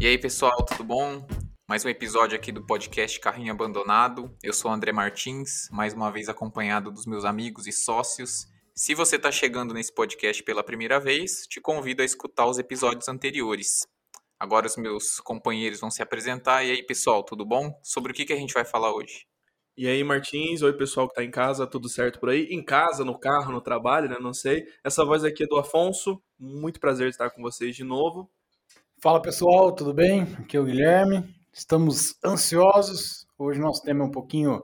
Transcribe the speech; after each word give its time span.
E 0.00 0.06
aí, 0.06 0.18
pessoal, 0.18 0.54
tudo 0.64 0.84
bom? 0.84 1.26
Mais 1.66 1.84
um 1.84 1.88
episódio 1.88 2.36
aqui 2.36 2.52
do 2.52 2.64
podcast 2.64 3.18
Carrinho 3.18 3.52
Abandonado. 3.52 4.32
Eu 4.42 4.52
sou 4.52 4.70
André 4.70 4.92
Martins, 4.92 5.68
mais 5.72 5.94
uma 5.94 6.12
vez 6.12 6.28
acompanhado 6.28 6.92
dos 6.92 7.06
meus 7.06 7.24
amigos 7.24 7.66
e 7.66 7.72
sócios. 7.72 8.46
Se 8.72 8.94
você 8.94 9.16
está 9.16 9.32
chegando 9.32 9.74
nesse 9.74 9.92
podcast 9.92 10.42
pela 10.44 10.62
primeira 10.62 11.00
vez, 11.00 11.46
te 11.48 11.60
convido 11.60 12.02
a 12.02 12.04
escutar 12.04 12.46
os 12.46 12.58
episódios 12.58 13.08
anteriores. 13.08 13.80
Agora 14.38 14.66
os 14.66 14.76
meus 14.76 15.18
companheiros 15.20 15.80
vão 15.80 15.90
se 15.90 16.02
apresentar. 16.02 16.62
E 16.62 16.70
aí, 16.70 16.82
pessoal, 16.84 17.24
tudo 17.24 17.44
bom? 17.44 17.72
Sobre 17.82 18.12
o 18.12 18.14
que, 18.14 18.24
que 18.24 18.32
a 18.32 18.38
gente 18.38 18.54
vai 18.54 18.64
falar 18.64 18.94
hoje? 18.94 19.26
E 19.76 19.88
aí, 19.88 20.04
Martins, 20.04 20.62
oi 20.62 20.72
pessoal 20.72 21.08
que 21.08 21.14
está 21.14 21.24
em 21.24 21.32
casa, 21.32 21.66
tudo 21.66 21.88
certo 21.88 22.20
por 22.20 22.28
aí? 22.28 22.44
Em 22.44 22.64
casa, 22.64 23.04
no 23.04 23.18
carro, 23.18 23.50
no 23.50 23.60
trabalho, 23.60 24.08
né? 24.08 24.16
Não 24.20 24.32
sei. 24.32 24.64
Essa 24.84 25.04
voz 25.04 25.24
aqui 25.24 25.42
é 25.42 25.46
do 25.48 25.56
Afonso, 25.56 26.22
muito 26.38 26.78
prazer 26.78 27.08
estar 27.08 27.28
com 27.30 27.42
vocês 27.42 27.74
de 27.74 27.82
novo. 27.82 28.30
Fala 29.02 29.20
pessoal, 29.20 29.74
tudo 29.74 29.92
bem? 29.92 30.22
Aqui 30.38 30.56
é 30.56 30.60
o 30.60 30.64
Guilherme. 30.64 31.24
Estamos 31.52 32.16
ansiosos. 32.24 33.26
Hoje 33.36 33.58
nosso 33.58 33.82
tema 33.82 34.04
é 34.04 34.06
um 34.06 34.12
pouquinho 34.12 34.62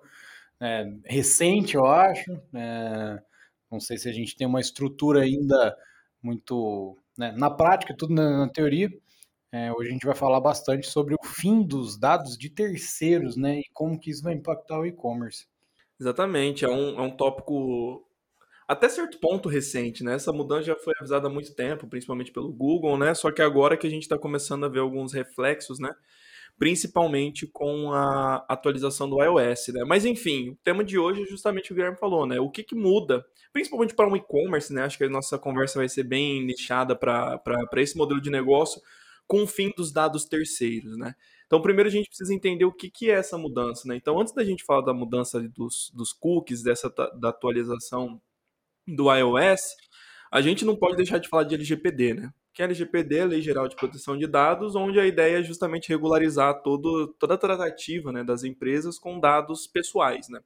é, 0.60 0.84
recente, 1.04 1.74
eu 1.74 1.86
acho. 1.86 2.30
É, 2.54 3.18
não 3.68 3.80
sei 3.80 3.98
se 3.98 4.08
a 4.08 4.12
gente 4.12 4.36
tem 4.36 4.46
uma 4.46 4.60
estrutura 4.60 5.22
ainda 5.22 5.76
muito 6.22 6.96
né, 7.18 7.34
na 7.36 7.50
prática, 7.50 7.96
tudo 7.98 8.14
na, 8.14 8.46
na 8.46 8.48
teoria. 8.48 8.88
É, 9.52 9.72
hoje 9.72 9.88
a 9.88 9.92
gente 9.92 10.06
vai 10.06 10.14
falar 10.14 10.40
bastante 10.40 10.86
sobre 10.86 11.14
o 11.14 11.26
fim 11.26 11.62
dos 11.62 11.98
dados 11.98 12.38
de 12.38 12.48
terceiros, 12.48 13.36
né? 13.36 13.58
E 13.58 13.64
como 13.72 13.98
que 13.98 14.10
isso 14.10 14.22
vai 14.22 14.34
impactar 14.34 14.78
o 14.78 14.86
e-commerce. 14.86 15.46
Exatamente, 15.98 16.64
é 16.64 16.68
um, 16.68 16.98
é 16.98 17.02
um 17.02 17.10
tópico 17.10 18.06
até 18.66 18.88
certo 18.88 19.18
ponto 19.18 19.48
recente, 19.48 20.04
né? 20.04 20.14
Essa 20.14 20.32
mudança 20.32 20.62
já 20.62 20.76
foi 20.76 20.94
avisada 21.00 21.26
há 21.26 21.30
muito 21.30 21.52
tempo, 21.54 21.88
principalmente 21.88 22.30
pelo 22.30 22.52
Google, 22.52 22.96
né? 22.96 23.12
Só 23.12 23.32
que 23.32 23.42
agora 23.42 23.76
que 23.76 23.86
a 23.86 23.90
gente 23.90 24.02
está 24.02 24.16
começando 24.16 24.64
a 24.64 24.68
ver 24.68 24.78
alguns 24.78 25.12
reflexos, 25.12 25.80
né? 25.80 25.92
Principalmente 26.56 27.48
com 27.48 27.92
a 27.92 28.44
atualização 28.48 29.10
do 29.10 29.20
iOS, 29.20 29.68
né? 29.74 29.82
Mas 29.84 30.04
enfim, 30.04 30.50
o 30.50 30.56
tema 30.62 30.84
de 30.84 30.96
hoje 30.96 31.22
é 31.22 31.26
justamente 31.26 31.64
o 31.64 31.66
que 31.68 31.72
o 31.72 31.76
Guilherme 31.76 31.98
falou, 31.98 32.24
né? 32.24 32.38
O 32.38 32.48
que, 32.48 32.62
que 32.62 32.76
muda, 32.76 33.24
principalmente 33.52 33.94
para 33.94 34.08
um 34.08 34.14
e-commerce, 34.14 34.72
né? 34.72 34.84
Acho 34.84 34.96
que 34.96 35.04
a 35.04 35.08
nossa 35.08 35.36
conversa 35.36 35.80
vai 35.80 35.88
ser 35.88 36.04
bem 36.04 36.46
nichada 36.46 36.94
para 36.94 37.42
esse 37.78 37.96
modelo 37.96 38.20
de 38.20 38.30
negócio 38.30 38.80
com 39.30 39.44
o 39.44 39.46
fim 39.46 39.70
dos 39.76 39.92
dados 39.92 40.24
terceiros, 40.24 40.96
né? 40.98 41.14
Então, 41.46 41.62
primeiro 41.62 41.88
a 41.88 41.92
gente 41.92 42.08
precisa 42.08 42.34
entender 42.34 42.64
o 42.64 42.72
que, 42.72 42.90
que 42.90 43.08
é 43.08 43.14
essa 43.14 43.38
mudança, 43.38 43.86
né? 43.86 43.94
Então, 43.94 44.18
antes 44.18 44.34
da 44.34 44.42
gente 44.42 44.64
falar 44.64 44.80
da 44.80 44.92
mudança 44.92 45.40
dos, 45.40 45.92
dos 45.94 46.12
cookies, 46.12 46.64
dessa 46.64 46.88
da 46.90 47.28
atualização 47.28 48.20
do 48.84 49.14
iOS, 49.14 49.76
a 50.32 50.40
gente 50.40 50.64
não 50.64 50.74
pode 50.74 50.96
deixar 50.96 51.18
de 51.18 51.28
falar 51.28 51.44
de 51.44 51.54
LGPD, 51.54 52.14
né? 52.14 52.34
Que 52.52 52.60
a 52.60 52.64
LGPD 52.64 53.18
é 53.18 53.22
a 53.22 53.26
Lei 53.26 53.40
Geral 53.40 53.68
de 53.68 53.76
Proteção 53.76 54.18
de 54.18 54.26
Dados, 54.26 54.74
onde 54.74 54.98
a 54.98 55.06
ideia 55.06 55.38
é 55.38 55.42
justamente 55.44 55.88
regularizar 55.88 56.60
todo, 56.62 57.14
toda 57.16 57.34
a 57.34 57.38
tratativa 57.38 58.10
né, 58.10 58.24
das 58.24 58.42
empresas 58.42 58.98
com 58.98 59.20
dados 59.20 59.64
pessoais, 59.68 60.28
né? 60.28 60.40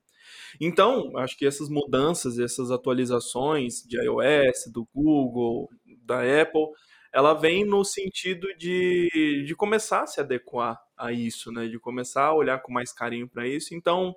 Então, 0.60 1.16
acho 1.16 1.38
que 1.38 1.46
essas 1.46 1.70
mudanças, 1.70 2.38
essas 2.38 2.70
atualizações 2.70 3.82
de 3.82 3.96
iOS, 3.96 4.70
do 4.70 4.86
Google, 4.94 5.70
da 6.02 6.20
Apple, 6.20 6.66
ela 7.14 7.32
vem 7.32 7.64
no 7.64 7.84
sentido 7.84 8.48
de, 8.58 9.44
de 9.46 9.54
começar 9.54 10.02
a 10.02 10.06
se 10.06 10.18
adequar 10.18 10.82
a 10.96 11.12
isso, 11.12 11.52
né? 11.52 11.68
De 11.68 11.78
começar 11.78 12.24
a 12.24 12.34
olhar 12.34 12.60
com 12.60 12.72
mais 12.72 12.92
carinho 12.92 13.28
para 13.28 13.46
isso. 13.46 13.72
Então, 13.72 14.16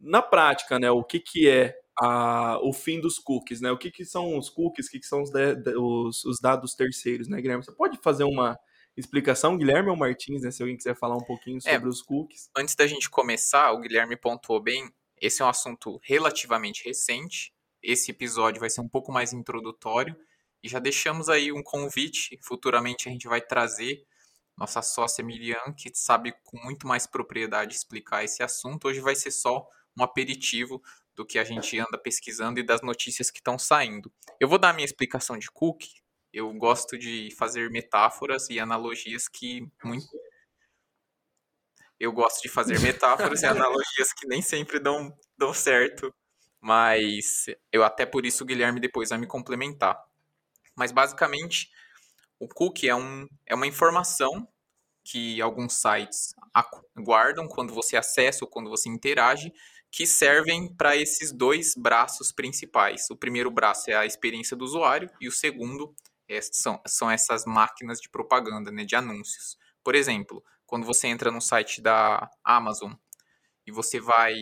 na 0.00 0.20
prática, 0.20 0.76
né, 0.80 0.90
o 0.90 1.04
que, 1.04 1.20
que 1.20 1.48
é 1.48 1.78
a, 1.96 2.58
o 2.60 2.72
fim 2.72 3.00
dos 3.00 3.20
cookies, 3.20 3.60
né? 3.60 3.70
O 3.70 3.78
que, 3.78 3.88
que 3.88 4.04
são 4.04 4.36
os 4.36 4.50
cookies, 4.50 4.88
o 4.88 4.90
que, 4.90 4.98
que 4.98 5.06
são 5.06 5.22
os, 5.22 5.30
de, 5.30 5.76
os, 5.78 6.24
os, 6.24 6.40
dados 6.40 6.74
terceiros, 6.74 7.28
né, 7.28 7.40
Guilherme? 7.40 7.64
Você 7.64 7.70
pode 7.70 7.98
fazer 8.02 8.24
uma 8.24 8.58
explicação, 8.96 9.56
Guilherme 9.56 9.90
ou 9.90 9.96
Martins, 9.96 10.42
né? 10.42 10.50
Se 10.50 10.60
alguém 10.60 10.76
quiser 10.76 10.96
falar 10.96 11.14
um 11.14 11.24
pouquinho 11.24 11.58
é, 11.58 11.72
sobre 11.74 11.86
é, 11.86 11.88
os 11.88 12.02
cookies. 12.02 12.50
Antes 12.56 12.74
da 12.74 12.88
gente 12.88 13.08
começar, 13.08 13.70
o 13.70 13.78
Guilherme 13.78 14.16
pontuou 14.16 14.60
bem, 14.60 14.90
esse 15.20 15.40
é 15.40 15.44
um 15.44 15.48
assunto 15.48 16.00
relativamente 16.02 16.84
recente. 16.84 17.54
Esse 17.80 18.10
episódio 18.10 18.58
vai 18.58 18.70
ser 18.70 18.80
um 18.80 18.88
pouco 18.88 19.12
mais 19.12 19.32
introdutório. 19.32 20.16
E 20.64 20.68
já 20.68 20.78
deixamos 20.78 21.28
aí 21.28 21.52
um 21.52 21.62
convite. 21.62 22.38
Futuramente 22.42 23.06
a 23.06 23.12
gente 23.12 23.28
vai 23.28 23.42
trazer 23.42 24.02
nossa 24.56 24.80
sócia 24.80 25.22
Miriam, 25.22 25.74
que 25.76 25.90
sabe 25.92 26.32
com 26.42 26.56
muito 26.56 26.86
mais 26.86 27.06
propriedade 27.06 27.74
explicar 27.74 28.24
esse 28.24 28.42
assunto. 28.42 28.88
Hoje 28.88 29.00
vai 29.00 29.14
ser 29.14 29.30
só 29.30 29.68
um 29.94 30.02
aperitivo 30.02 30.82
do 31.14 31.26
que 31.26 31.38
a 31.38 31.44
gente 31.44 31.78
anda 31.78 31.98
pesquisando 31.98 32.58
e 32.58 32.62
das 32.62 32.80
notícias 32.80 33.30
que 33.30 33.40
estão 33.40 33.58
saindo. 33.58 34.10
Eu 34.40 34.48
vou 34.48 34.58
dar 34.58 34.70
a 34.70 34.72
minha 34.72 34.86
explicação 34.86 35.36
de 35.36 35.50
cookie. 35.50 36.02
Eu 36.32 36.50
gosto 36.54 36.96
de 36.96 37.30
fazer 37.36 37.68
metáforas 37.70 38.48
e 38.48 38.58
analogias 38.58 39.28
que 39.28 39.68
muito 39.84 40.06
eu 42.00 42.10
gosto 42.10 42.42
de 42.42 42.48
fazer 42.48 42.80
metáforas 42.80 43.42
e 43.42 43.46
analogias 43.46 44.14
que 44.14 44.26
nem 44.26 44.40
sempre 44.40 44.80
dão, 44.80 45.16
dão 45.38 45.52
certo, 45.52 46.12
mas 46.60 47.46
eu 47.70 47.84
até 47.84 48.04
por 48.06 48.24
isso 48.24 48.42
o 48.44 48.46
Guilherme 48.46 48.80
depois 48.80 49.10
vai 49.10 49.18
me 49.18 49.26
complementar. 49.26 49.96
Mas 50.76 50.92
basicamente, 50.92 51.70
o 52.38 52.48
cookie 52.48 52.88
é, 52.88 52.94
um, 52.94 53.26
é 53.46 53.54
uma 53.54 53.66
informação 53.66 54.48
que 55.04 55.40
alguns 55.40 55.74
sites 55.74 56.34
guardam 56.96 57.46
quando 57.46 57.74
você 57.74 57.96
acessa 57.96 58.44
ou 58.44 58.50
quando 58.50 58.70
você 58.70 58.88
interage 58.88 59.52
que 59.90 60.06
servem 60.06 60.74
para 60.74 60.96
esses 60.96 61.30
dois 61.30 61.74
braços 61.76 62.32
principais. 62.32 63.08
O 63.10 63.16
primeiro 63.16 63.48
braço 63.48 63.90
é 63.90 63.94
a 63.94 64.04
experiência 64.04 64.56
do 64.56 64.64
usuário 64.64 65.08
e 65.20 65.28
o 65.28 65.32
segundo 65.32 65.94
é, 66.28 66.40
são, 66.40 66.80
são 66.84 67.08
essas 67.08 67.44
máquinas 67.44 68.00
de 68.00 68.08
propaganda, 68.08 68.72
né, 68.72 68.84
de 68.84 68.96
anúncios. 68.96 69.56
Por 69.84 69.94
exemplo, 69.94 70.42
quando 70.66 70.84
você 70.84 71.06
entra 71.06 71.30
no 71.30 71.40
site 71.40 71.80
da 71.80 72.28
Amazon 72.42 72.92
e 73.64 73.70
você 73.70 74.00
vai, 74.00 74.34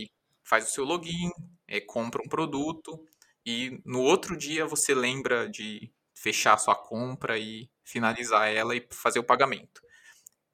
faz 0.43 0.69
o 0.69 0.71
seu 0.71 0.85
login, 0.85 1.29
é, 1.67 1.79
compra 1.79 2.19
um 2.25 2.29
produto 2.29 3.05
e 3.45 3.79
no 3.85 4.01
outro 4.01 4.35
dia 4.35 4.65
você 4.65 4.95
lembra 4.95 5.47
de 5.47 5.92
fechar 6.23 6.53
a 6.53 6.57
sua 6.57 6.75
compra 6.75 7.37
e 7.37 7.69
finalizar 7.83 8.47
ela 8.47 8.73
e 8.73 8.87
fazer 8.93 9.19
o 9.19 9.25
pagamento. 9.25 9.81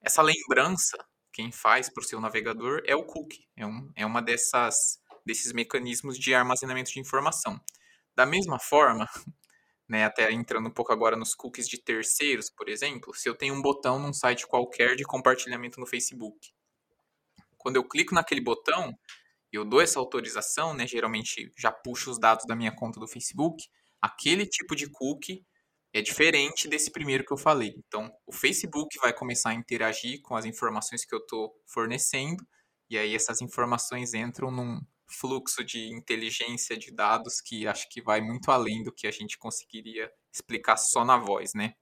Essa 0.02 0.24
lembrança 0.24 0.98
quem 1.32 1.52
faz 1.52 1.94
para 1.94 2.02
o 2.02 2.06
seu 2.06 2.20
navegador 2.20 2.82
é 2.86 2.96
o 2.96 3.06
cookie. 3.06 3.48
É, 3.56 3.66
um, 3.66 3.92
é 3.96 4.06
uma 4.06 4.22
dessas 4.22 5.00
desses 5.26 5.54
mecanismos 5.54 6.18
de 6.18 6.34
armazenamento 6.34 6.92
de 6.92 7.00
informação. 7.00 7.62
Da 8.16 8.26
mesma 8.26 8.60
forma, 8.60 9.06
né, 9.88 10.06
até 10.06 10.32
entrando 10.32 10.68
um 10.68 10.74
pouco 10.74 10.92
agora 10.92 11.16
nos 11.16 11.36
cookies 11.36 11.68
de 11.68 11.78
terceiros, 11.78 12.50
por 12.50 12.68
exemplo, 12.68 13.14
se 13.14 13.30
eu 13.30 13.36
tenho 13.36 13.54
um 13.54 13.62
botão 13.62 14.00
num 14.00 14.12
site 14.12 14.48
qualquer 14.48 14.96
de 14.96 15.04
compartilhamento 15.04 15.80
no 15.80 15.86
Facebook. 15.86 16.50
Quando 17.58 17.76
eu 17.76 17.88
clico 17.88 18.16
naquele 18.16 18.42
botão, 18.42 18.92
eu 19.52 19.64
dou 19.64 19.82
essa 19.82 20.00
autorização, 20.00 20.74
né, 20.74 20.88
geralmente 20.88 21.52
já 21.56 21.72
puxo 21.72 22.10
os 22.10 22.20
dados 22.20 22.46
da 22.48 22.56
minha 22.56 22.72
conta 22.72 23.00
do 23.00 23.08
Facebook, 23.08 23.64
aquele 24.02 24.48
tipo 24.48 24.76
de 24.76 24.90
cookie 24.90 25.46
é 25.94 26.02
diferente 26.02 26.68
desse 26.68 26.92
primeiro 26.92 27.26
que 27.26 27.34
eu 27.34 27.38
falei. 27.38 27.74
Então, 27.78 28.12
o 28.26 28.32
Facebook 28.32 28.98
vai 29.00 29.14
começar 29.14 29.50
a 29.50 29.56
interagir 29.56 30.22
com 30.22 30.36
as 30.36 30.46
informações 30.46 31.06
que 31.06 31.14
eu 31.14 31.20
estou 31.20 31.54
fornecendo, 31.66 32.46
e 32.90 32.98
aí 32.98 33.16
essas 33.16 33.42
informações 33.42 34.14
entram 34.14 34.52
num 34.52 34.80
fluxo 35.08 35.64
de 35.64 35.92
inteligência 35.92 36.78
de 36.78 36.92
dados 36.92 37.42
que 37.42 37.68
acho 37.68 37.90
que 37.90 38.02
vai 38.02 38.22
muito 38.22 38.52
além 38.52 38.84
do 38.84 38.92
que 38.92 39.08
a 39.08 39.12
gente 39.12 39.38
conseguiria 39.38 40.12
explicar 40.32 40.78
só 40.78 41.04
na 41.04 41.18
voz, 41.18 41.54
né? 41.54 41.74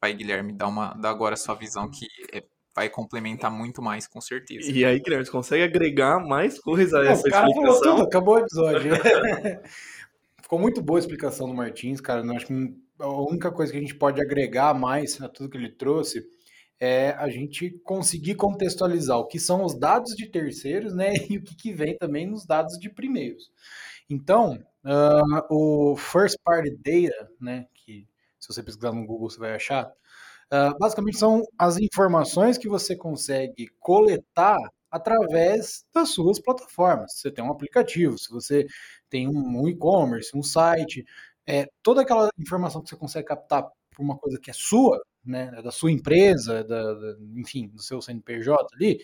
Vai, 0.00 0.12
Guilherme, 0.12 0.52
dá, 0.52 0.66
uma, 0.66 0.94
dá 0.94 1.10
agora 1.10 1.34
a 1.34 1.36
sua 1.36 1.54
visão 1.54 1.88
que 1.88 2.06
é, 2.32 2.42
vai 2.74 2.88
complementar 2.88 3.52
muito 3.52 3.80
mais, 3.80 4.08
com 4.08 4.20
certeza. 4.20 4.70
E 4.70 4.84
aí, 4.84 4.98
Guilherme, 4.98 5.24
você 5.24 5.30
consegue 5.30 5.62
agregar 5.62 6.18
mais 6.18 6.58
coisas 6.58 6.92
a 6.92 7.04
essa 7.04 7.30
cara 7.30 7.46
explicação? 7.46 7.80
Falou 7.80 7.96
tudo, 7.96 8.06
acabou 8.08 8.34
o 8.34 8.38
episódio. 8.40 8.92
Ficou 10.42 10.58
muito 10.58 10.82
boa 10.82 10.98
a 10.98 11.00
explicação 11.00 11.46
do 11.46 11.54
Martins, 11.54 12.00
cara. 12.00 12.24
Não 12.24 12.36
acho 12.36 12.46
que 12.46 12.52
a 13.02 13.22
única 13.22 13.50
coisa 13.50 13.72
que 13.72 13.78
a 13.78 13.80
gente 13.80 13.94
pode 13.94 14.20
agregar 14.20 14.72
mais 14.74 15.20
a 15.20 15.28
tudo 15.28 15.50
que 15.50 15.56
ele 15.56 15.70
trouxe 15.70 16.24
é 16.78 17.10
a 17.10 17.28
gente 17.28 17.70
conseguir 17.84 18.34
contextualizar 18.36 19.18
o 19.18 19.26
que 19.26 19.38
são 19.38 19.64
os 19.64 19.78
dados 19.78 20.14
de 20.14 20.26
terceiros, 20.26 20.94
né, 20.94 21.12
e 21.30 21.38
o 21.38 21.42
que, 21.42 21.54
que 21.54 21.72
vem 21.72 21.96
também 21.96 22.26
nos 22.26 22.46
dados 22.46 22.78
de 22.78 22.88
primeiros. 22.88 23.50
Então, 24.08 24.58
uh, 24.84 25.54
o 25.54 25.96
first 25.96 26.36
party 26.44 26.70
data, 26.76 27.30
né, 27.40 27.66
que 27.74 28.06
se 28.38 28.48
você 28.48 28.62
pesquisar 28.62 28.92
no 28.92 29.06
Google 29.06 29.30
você 29.30 29.38
vai 29.38 29.54
achar, 29.54 29.86
uh, 29.86 30.78
basicamente 30.78 31.18
são 31.18 31.42
as 31.58 31.78
informações 31.78 32.58
que 32.58 32.68
você 32.68 32.96
consegue 32.96 33.68
coletar 33.80 34.58
através 34.90 35.84
das 35.94 36.10
suas 36.10 36.38
plataformas. 36.38 37.14
Se 37.14 37.22
você 37.22 37.30
tem 37.30 37.42
um 37.42 37.50
aplicativo, 37.50 38.18
se 38.18 38.30
você 38.30 38.66
tem 39.08 39.26
um 39.26 39.66
e-commerce, 39.66 40.36
um 40.36 40.42
site, 40.42 41.04
é, 41.46 41.66
toda 41.82 42.02
aquela 42.02 42.30
informação 42.38 42.82
que 42.82 42.88
você 42.88 42.96
consegue 42.96 43.26
captar 43.26 43.62
por 43.90 44.02
uma 44.02 44.16
coisa 44.16 44.38
que 44.40 44.50
é 44.50 44.54
sua, 44.54 45.00
né, 45.24 45.50
da 45.62 45.70
sua 45.70 45.92
empresa, 45.92 46.64
da, 46.64 46.94
da, 46.94 47.16
enfim, 47.36 47.68
do 47.68 47.82
seu 47.82 48.00
CNPJ 48.00 48.66
ali, 48.74 48.98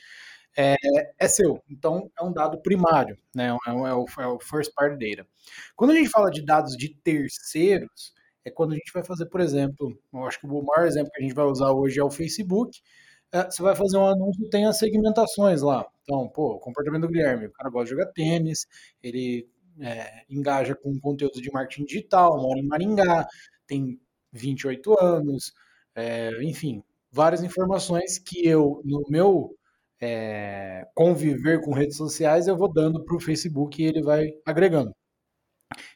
é, 0.56 0.74
é, 1.18 1.28
seu. 1.28 1.62
Então, 1.70 2.10
é 2.18 2.24
um 2.24 2.32
dado 2.32 2.60
primário, 2.60 3.16
né, 3.34 3.56
é, 3.66 3.70
é, 3.70 3.72
o, 3.72 4.06
é 4.18 4.26
o 4.26 4.38
first 4.40 4.72
party 4.74 5.16
data. 5.16 5.28
Quando 5.76 5.92
a 5.92 5.94
gente 5.94 6.10
fala 6.10 6.30
de 6.30 6.44
dados 6.44 6.76
de 6.76 6.94
terceiros, 7.02 8.12
é 8.44 8.50
quando 8.50 8.72
a 8.72 8.76
gente 8.76 8.92
vai 8.92 9.04
fazer, 9.04 9.26
por 9.26 9.40
exemplo, 9.40 9.96
eu 10.12 10.24
acho 10.24 10.40
que 10.40 10.46
o 10.46 10.62
maior 10.62 10.86
exemplo 10.86 11.10
que 11.12 11.20
a 11.20 11.22
gente 11.22 11.34
vai 11.34 11.44
usar 11.44 11.70
hoje 11.72 12.00
é 12.00 12.04
o 12.04 12.10
Facebook. 12.10 12.80
É, 13.32 13.44
você 13.44 13.62
vai 13.62 13.76
fazer 13.76 13.98
um 13.98 14.06
anúncio, 14.06 14.48
tem 14.48 14.64
as 14.66 14.78
segmentações 14.78 15.60
lá. 15.60 15.86
Então, 16.02 16.28
pô, 16.28 16.58
comportamento 16.58 17.02
do 17.02 17.08
Guilherme, 17.08 17.46
o 17.46 17.52
cara 17.52 17.68
gosta 17.70 17.84
de 17.84 17.90
jogar 17.90 18.12
tênis, 18.12 18.66
ele 19.02 19.46
é, 19.80 20.24
engaja 20.28 20.74
com 20.74 20.98
conteúdo 21.00 21.40
de 21.40 21.50
marketing 21.50 21.84
digital, 21.84 22.40
mora 22.40 22.58
em 22.58 22.66
Maringá, 22.66 23.26
tem 23.66 24.00
28 24.32 25.00
anos, 25.00 25.52
é, 25.94 26.30
enfim, 26.42 26.82
várias 27.10 27.42
informações 27.42 28.18
que 28.18 28.46
eu, 28.46 28.82
no 28.84 29.04
meu 29.08 29.54
é, 30.00 30.86
conviver 30.94 31.60
com 31.62 31.72
redes 31.72 31.96
sociais, 31.96 32.46
eu 32.46 32.56
vou 32.56 32.72
dando 32.72 33.04
para 33.04 33.16
o 33.16 33.20
Facebook 33.20 33.82
e 33.82 33.86
ele 33.86 34.02
vai 34.02 34.28
agregando. 34.44 34.92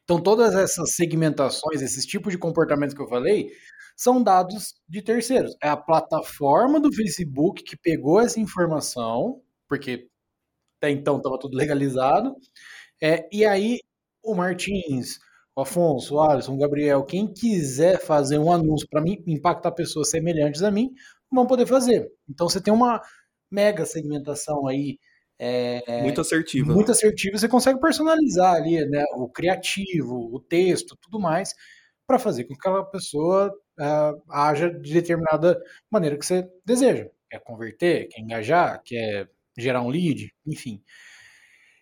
Então, 0.05 0.21
todas 0.21 0.55
essas 0.55 0.95
segmentações, 0.95 1.81
esses 1.81 2.05
tipos 2.05 2.33
de 2.33 2.39
comportamentos 2.39 2.95
que 2.95 3.01
eu 3.01 3.09
falei, 3.09 3.51
são 3.97 4.23
dados 4.23 4.75
de 4.89 5.03
terceiros. 5.03 5.57
É 5.63 5.69
a 5.69 5.77
plataforma 5.77 6.81
do 6.81 6.93
Facebook 6.93 7.63
que 7.63 7.77
pegou 7.77 8.21
essa 8.21 8.41
informação, 8.41 9.41
porque 9.69 10.09
até 10.79 10.91
então 10.91 11.17
estava 11.19 11.39
tudo 11.39 11.57
legalizado, 11.57 12.35
é, 13.03 13.29
e 13.33 13.45
aí 13.45 13.81
o 14.23 14.35
Martins, 14.35 15.19
o 15.57 15.63
Afonso, 15.63 16.15
o 16.15 16.21
Alisson, 16.21 16.55
o 16.55 16.59
Gabriel, 16.59 17.05
quem 17.05 17.27
quiser 17.27 18.01
fazer 18.01 18.39
um 18.39 18.53
anúncio 18.53 18.87
para 18.89 19.01
mim 19.03 19.23
impactar 19.27 19.73
pessoas 19.73 20.11
semelhantes 20.11 20.63
a 20.63 20.71
mim, 20.71 20.93
vão 21.31 21.47
poder 21.47 21.67
fazer. 21.67 22.11
Então 22.29 22.49
você 22.49 22.61
tem 22.61 22.73
uma 22.73 23.03
mega 23.51 23.85
segmentação 23.85 24.67
aí 24.67 24.99
é, 25.45 26.03
muito 26.03 26.21
assertiva. 26.21 26.73
Muito 26.73 26.93
assertiva, 26.93 27.37
você 27.37 27.49
consegue 27.49 27.81
personalizar 27.81 28.55
ali, 28.55 28.85
né, 28.87 29.05
o 29.17 29.29
criativo, 29.29 30.31
o 30.33 30.39
texto, 30.39 30.97
tudo 31.03 31.19
mais, 31.19 31.53
para 32.07 32.17
fazer 32.17 32.45
com 32.45 32.55
que 32.55 32.61
aquela 32.61 32.85
pessoa 32.85 33.53
uh, 33.81 34.23
haja 34.31 34.71
de 34.71 34.93
determinada 34.93 35.61
maneira 35.91 36.17
que 36.17 36.25
você 36.25 36.49
deseja. 36.65 37.09
Quer 37.29 37.41
converter, 37.41 38.07
quer 38.09 38.21
engajar, 38.21 38.81
quer 38.85 39.29
gerar 39.59 39.83
um 39.83 39.89
lead, 39.89 40.33
enfim. 40.47 40.81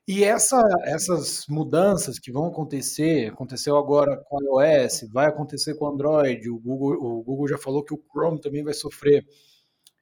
E 0.09 0.25
essa, 0.25 0.61
essas 0.85 1.45
mudanças 1.49 2.19
que 2.19 2.33
vão 2.33 2.47
acontecer, 2.47 3.31
aconteceu 3.33 3.77
agora 3.77 4.17
com 4.29 4.39
o 4.39 4.61
iOS, 4.63 5.09
vai 5.13 5.27
acontecer 5.27 5.75
com 5.77 5.85
o 5.85 5.89
Android, 5.89 6.49
o 6.51 6.59
Google, 6.59 6.95
o 6.95 7.23
Google 7.23 7.49
já 7.49 7.59
falou 7.59 7.85
que 7.85 7.95
o 7.95 8.03
Chrome 8.11 8.41
também 8.41 8.65
vai 8.65 8.75
sofrer. 8.75 9.25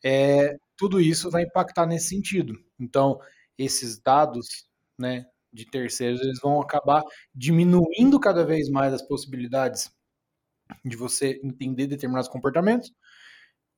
É, 0.05 0.57
tudo 0.77 1.01
isso 1.01 1.31
vai 1.31 1.43
impactar 1.45 1.87
nesse 1.87 2.09
sentido. 2.09 2.55
Então, 2.81 3.21
esses 3.59 4.01
dados 4.01 4.47
né, 4.99 5.27
de 5.53 5.67
terceiros 5.67 6.21
eles 6.23 6.41
vão 6.41 6.61
acabar 6.61 7.03
diminuindo 7.35 8.21
cada 8.21 8.45
vez 8.45 8.69
mais 8.71 8.95
as 8.95 9.03
possibilidades 9.03 9.91
de 10.85 10.97
você 10.97 11.41
entender 11.43 11.87
determinados 11.87 12.29
comportamentos. 12.29 12.93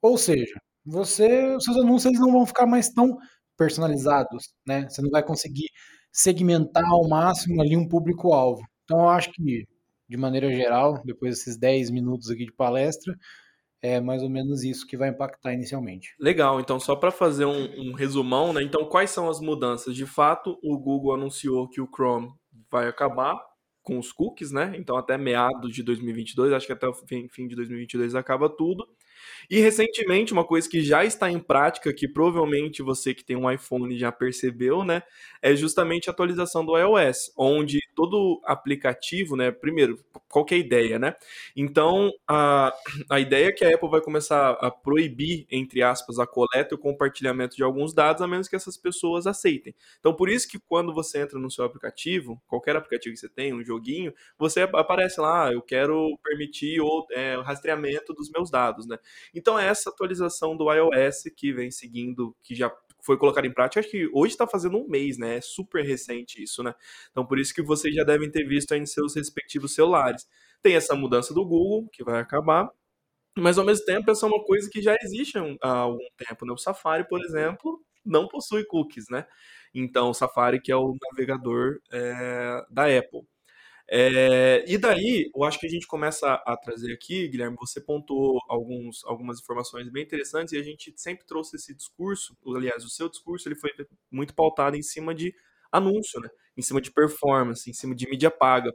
Ou 0.02 0.18
seja, 0.18 0.54
você, 0.84 1.54
os 1.56 1.64
seus 1.64 1.76
anúncios 1.78 2.18
não 2.18 2.32
vão 2.32 2.46
ficar 2.46 2.66
mais 2.66 2.90
tão 2.90 3.18
personalizados, 3.56 4.54
né? 4.66 4.88
Você 4.88 5.02
não 5.02 5.10
vai 5.10 5.22
conseguir 5.22 5.68
segmentar 6.12 6.88
ao 6.88 7.08
máximo 7.08 7.60
ali 7.60 7.76
um 7.76 7.88
público-alvo. 7.88 8.62
Então, 8.84 9.00
eu 9.00 9.08
acho 9.08 9.30
que, 9.32 9.66
de 10.08 10.16
maneira 10.16 10.52
geral, 10.52 11.00
depois 11.04 11.36
desses 11.36 11.56
10 11.56 11.90
minutos 11.90 12.30
aqui 12.30 12.44
de 12.44 12.52
palestra, 12.52 13.14
é 13.82 14.00
mais 14.00 14.22
ou 14.22 14.28
menos 14.28 14.62
isso 14.62 14.86
que 14.86 14.96
vai 14.96 15.08
impactar 15.08 15.54
inicialmente. 15.54 16.14
Legal, 16.18 16.60
então 16.60 16.78
só 16.78 16.94
para 16.94 17.10
fazer 17.10 17.46
um, 17.46 17.90
um, 17.90 17.92
resumão, 17.94 18.52
né? 18.52 18.62
Então, 18.62 18.84
quais 18.84 19.10
são 19.10 19.28
as 19.28 19.40
mudanças? 19.40 19.94
De 19.94 20.04
fato, 20.04 20.58
o 20.62 20.78
Google 20.78 21.14
anunciou 21.14 21.68
que 21.68 21.80
o 21.80 21.88
Chrome 21.88 22.28
vai 22.70 22.88
acabar 22.88 23.40
com 23.82 23.98
os 23.98 24.12
cookies, 24.12 24.52
né? 24.52 24.74
Então, 24.76 24.96
até 24.96 25.16
meados 25.16 25.74
de 25.74 25.82
2022, 25.82 26.52
acho 26.52 26.66
que 26.66 26.72
até 26.72 26.86
o 26.86 26.94
fim, 26.94 27.26
fim 27.28 27.46
de 27.46 27.56
2022 27.56 28.14
acaba 28.14 28.48
tudo. 28.48 28.86
E 29.50 29.58
recentemente, 29.60 30.32
uma 30.32 30.44
coisa 30.44 30.68
que 30.68 30.80
já 30.80 31.04
está 31.04 31.28
em 31.28 31.40
prática, 31.40 31.92
que 31.92 32.06
provavelmente 32.06 32.82
você 32.82 33.12
que 33.12 33.24
tem 33.24 33.36
um 33.36 33.50
iPhone 33.50 33.98
já 33.98 34.12
percebeu, 34.12 34.84
né? 34.84 35.02
É 35.42 35.56
justamente 35.56 36.08
a 36.08 36.12
atualização 36.12 36.64
do 36.64 36.78
iOS, 36.78 37.32
onde 37.36 37.79
todo 37.94 38.40
aplicativo, 38.44 39.36
né? 39.36 39.50
Primeiro, 39.50 39.98
qual 40.28 40.46
é 40.50 40.54
a 40.54 40.58
ideia, 40.58 40.98
né? 40.98 41.14
Então, 41.56 42.10
a, 42.26 42.72
a 43.08 43.20
ideia 43.20 43.48
é 43.48 43.52
que 43.52 43.64
a 43.64 43.74
Apple 43.74 43.88
vai 43.88 44.00
começar 44.00 44.50
a 44.52 44.70
proibir, 44.70 45.46
entre 45.50 45.82
aspas, 45.82 46.18
a 46.18 46.26
coleta 46.26 46.74
e 46.74 46.76
o 46.76 46.78
compartilhamento 46.78 47.56
de 47.56 47.62
alguns 47.62 47.92
dados, 47.92 48.22
a 48.22 48.28
menos 48.28 48.48
que 48.48 48.56
essas 48.56 48.76
pessoas 48.76 49.26
aceitem. 49.26 49.74
Então, 49.98 50.14
por 50.14 50.28
isso 50.28 50.48
que 50.48 50.58
quando 50.58 50.94
você 50.94 51.20
entra 51.20 51.38
no 51.38 51.50
seu 51.50 51.64
aplicativo, 51.64 52.40
qualquer 52.46 52.76
aplicativo 52.76 53.14
que 53.14 53.20
você 53.20 53.28
tem, 53.28 53.52
um 53.52 53.64
joguinho, 53.64 54.12
você 54.38 54.60
aparece 54.60 55.20
lá, 55.20 55.48
ah, 55.48 55.52
eu 55.52 55.62
quero 55.62 56.18
permitir 56.22 56.80
o 56.80 57.06
é, 57.12 57.36
rastreamento 57.40 58.12
dos 58.12 58.30
meus 58.30 58.50
dados, 58.50 58.86
né? 58.86 58.98
Então 59.34 59.58
é 59.58 59.66
essa 59.66 59.90
atualização 59.90 60.56
do 60.56 60.72
iOS 60.72 61.24
que 61.36 61.52
vem 61.52 61.70
seguindo, 61.70 62.34
que 62.42 62.54
já 62.54 62.70
foi 63.04 63.16
colocado 63.18 63.46
em 63.46 63.52
prática, 63.52 63.80
acho 63.80 63.90
que 63.90 64.08
hoje 64.12 64.32
está 64.34 64.46
fazendo 64.46 64.78
um 64.78 64.88
mês, 64.88 65.18
né? 65.18 65.36
É 65.36 65.40
super 65.40 65.84
recente 65.84 66.42
isso, 66.42 66.62
né? 66.62 66.74
Então 67.10 67.24
por 67.26 67.38
isso 67.38 67.54
que 67.54 67.62
vocês 67.62 67.94
já 67.94 68.04
devem 68.04 68.30
ter 68.30 68.44
visto 68.46 68.72
aí 68.72 68.80
em 68.80 68.86
seus 68.86 69.14
respectivos 69.16 69.74
celulares. 69.74 70.26
Tem 70.62 70.74
essa 70.76 70.94
mudança 70.94 71.32
do 71.34 71.44
Google, 71.44 71.88
que 71.92 72.04
vai 72.04 72.20
acabar, 72.20 72.70
mas 73.38 73.58
ao 73.58 73.64
mesmo 73.64 73.84
tempo 73.86 74.10
essa 74.10 74.26
é 74.26 74.28
uma 74.28 74.44
coisa 74.44 74.68
que 74.70 74.82
já 74.82 74.96
existe 75.02 75.38
há 75.62 75.68
algum 75.70 75.98
tempo, 76.16 76.46
né? 76.46 76.52
O 76.52 76.58
Safari, 76.58 77.06
por 77.08 77.22
exemplo, 77.24 77.80
não 78.04 78.28
possui 78.28 78.64
cookies, 78.66 79.06
né? 79.10 79.26
Então 79.74 80.10
o 80.10 80.14
Safari 80.14 80.60
que 80.60 80.72
é 80.72 80.76
o 80.76 80.96
navegador 81.12 81.80
é, 81.92 82.64
da 82.70 82.84
Apple. 82.86 83.22
É, 83.92 84.64
e 84.68 84.78
daí, 84.78 85.30
eu 85.34 85.42
acho 85.42 85.58
que 85.58 85.66
a 85.66 85.68
gente 85.68 85.86
começa 85.86 86.34
a 86.46 86.56
trazer 86.56 86.92
aqui, 86.92 87.26
Guilherme, 87.26 87.56
você 87.58 87.80
pontuou 87.80 88.38
alguns, 88.48 89.04
algumas 89.04 89.40
informações 89.40 89.88
bem 89.90 90.04
interessantes 90.04 90.52
e 90.52 90.58
a 90.58 90.62
gente 90.62 90.92
sempre 90.96 91.26
trouxe 91.26 91.56
esse 91.56 91.74
discurso, 91.74 92.36
aliás, 92.54 92.84
o 92.84 92.88
seu 92.88 93.08
discurso 93.08 93.48
ele 93.48 93.56
foi 93.56 93.70
muito 94.08 94.32
pautado 94.32 94.76
em 94.76 94.82
cima 94.82 95.12
de 95.12 95.34
anúncio, 95.72 96.20
né? 96.20 96.28
em 96.56 96.62
cima 96.62 96.80
de 96.80 96.90
performance, 96.90 97.68
em 97.68 97.72
cima 97.72 97.94
de 97.94 98.08
mídia 98.08 98.30
paga. 98.30 98.72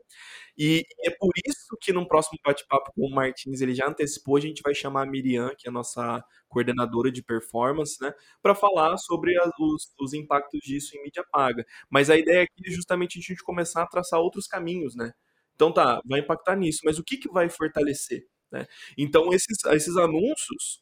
E, 0.58 0.84
é 1.04 1.12
por 1.12 1.32
isso 1.46 1.78
que 1.80 1.94
no 1.94 2.08
próximo 2.08 2.40
bate-papo 2.44 2.92
com 2.94 3.08
o 3.08 3.12
Martins, 3.12 3.62
ele 3.62 3.74
já 3.76 3.88
antecipou, 3.88 4.38
a 4.38 4.40
gente 4.42 4.62
vai 4.64 4.74
chamar 4.74 5.04
a 5.04 5.06
Miriam, 5.06 5.54
que 5.58 5.68
é 5.68 5.70
a 5.70 5.74
nossa 5.74 6.24
coordenadora 6.50 7.12
de 7.12 7.24
performance, 7.24 7.98
né, 8.02 8.14
para 8.42 8.56
falar 8.56 8.98
sobre 8.98 9.34
os, 9.60 9.94
os, 10.00 10.14
impactos 10.14 10.60
disso 10.62 10.96
em 10.98 11.04
mídia 11.04 11.24
paga. 11.32 11.66
Mas 11.90 12.10
a 12.10 12.18
ideia 12.18 12.44
aqui 12.44 12.64
é 12.68 12.72
justamente 12.72 13.20
a 13.20 13.22
gente 13.22 13.44
começar 13.44 13.84
a 13.84 13.88
traçar 13.88 14.20
outros 14.20 14.48
caminhos, 14.48 14.96
né? 14.96 15.12
Então 15.56 15.72
tá, 15.72 16.02
vai 16.06 16.20
impactar 16.20 16.56
nisso, 16.56 16.82
mas 16.84 17.00
o 17.00 17.04
que, 17.04 17.18
que 17.18 17.30
vai 17.30 17.50
fortalecer? 17.50 18.26
Né? 18.52 18.66
Então 18.98 19.34
esses, 19.34 19.58
esses 19.66 19.96
anúncios, 19.98 20.82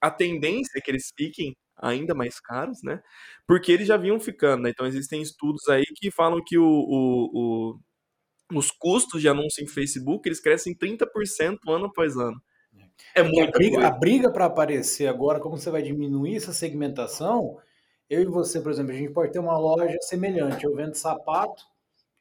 a 0.00 0.10
tendência 0.10 0.78
é 0.78 0.80
que 0.80 0.90
eles 0.90 1.10
fiquem 1.16 1.56
ainda 1.76 2.14
mais 2.14 2.40
caros, 2.40 2.82
né? 2.82 3.00
Porque 3.46 3.72
eles 3.72 3.86
já 3.86 3.96
vinham 3.96 4.18
ficando, 4.18 4.62
né? 4.62 4.70
Então 4.70 4.86
existem 4.86 5.20
estudos 5.22 5.68
aí 5.68 5.84
que 5.96 6.10
falam 6.10 6.42
que 6.44 6.58
o, 6.58 6.64
o, 6.64 7.30
o 7.74 7.80
os 8.52 8.70
custos 8.70 9.20
de 9.20 9.28
anúncio 9.28 9.62
em 9.62 9.66
Facebook 9.66 10.28
eles 10.28 10.40
crescem 10.40 10.76
30% 10.76 11.58
ano 11.68 11.86
após 11.86 12.16
ano. 12.16 12.40
É 13.14 13.22
muito. 13.22 13.80
A 13.80 13.90
briga 13.90 14.30
para 14.30 14.46
aparecer 14.46 15.08
agora, 15.08 15.40
como 15.40 15.56
você 15.56 15.70
vai 15.70 15.82
diminuir 15.82 16.36
essa 16.36 16.52
segmentação? 16.52 17.58
Eu 18.08 18.22
e 18.22 18.26
você, 18.26 18.60
por 18.60 18.70
exemplo, 18.70 18.92
a 18.92 18.94
gente 18.94 19.12
pode 19.12 19.32
ter 19.32 19.38
uma 19.40 19.58
loja 19.58 19.96
semelhante. 20.02 20.64
Eu 20.64 20.76
vendo 20.76 20.94
sapato 20.94 21.64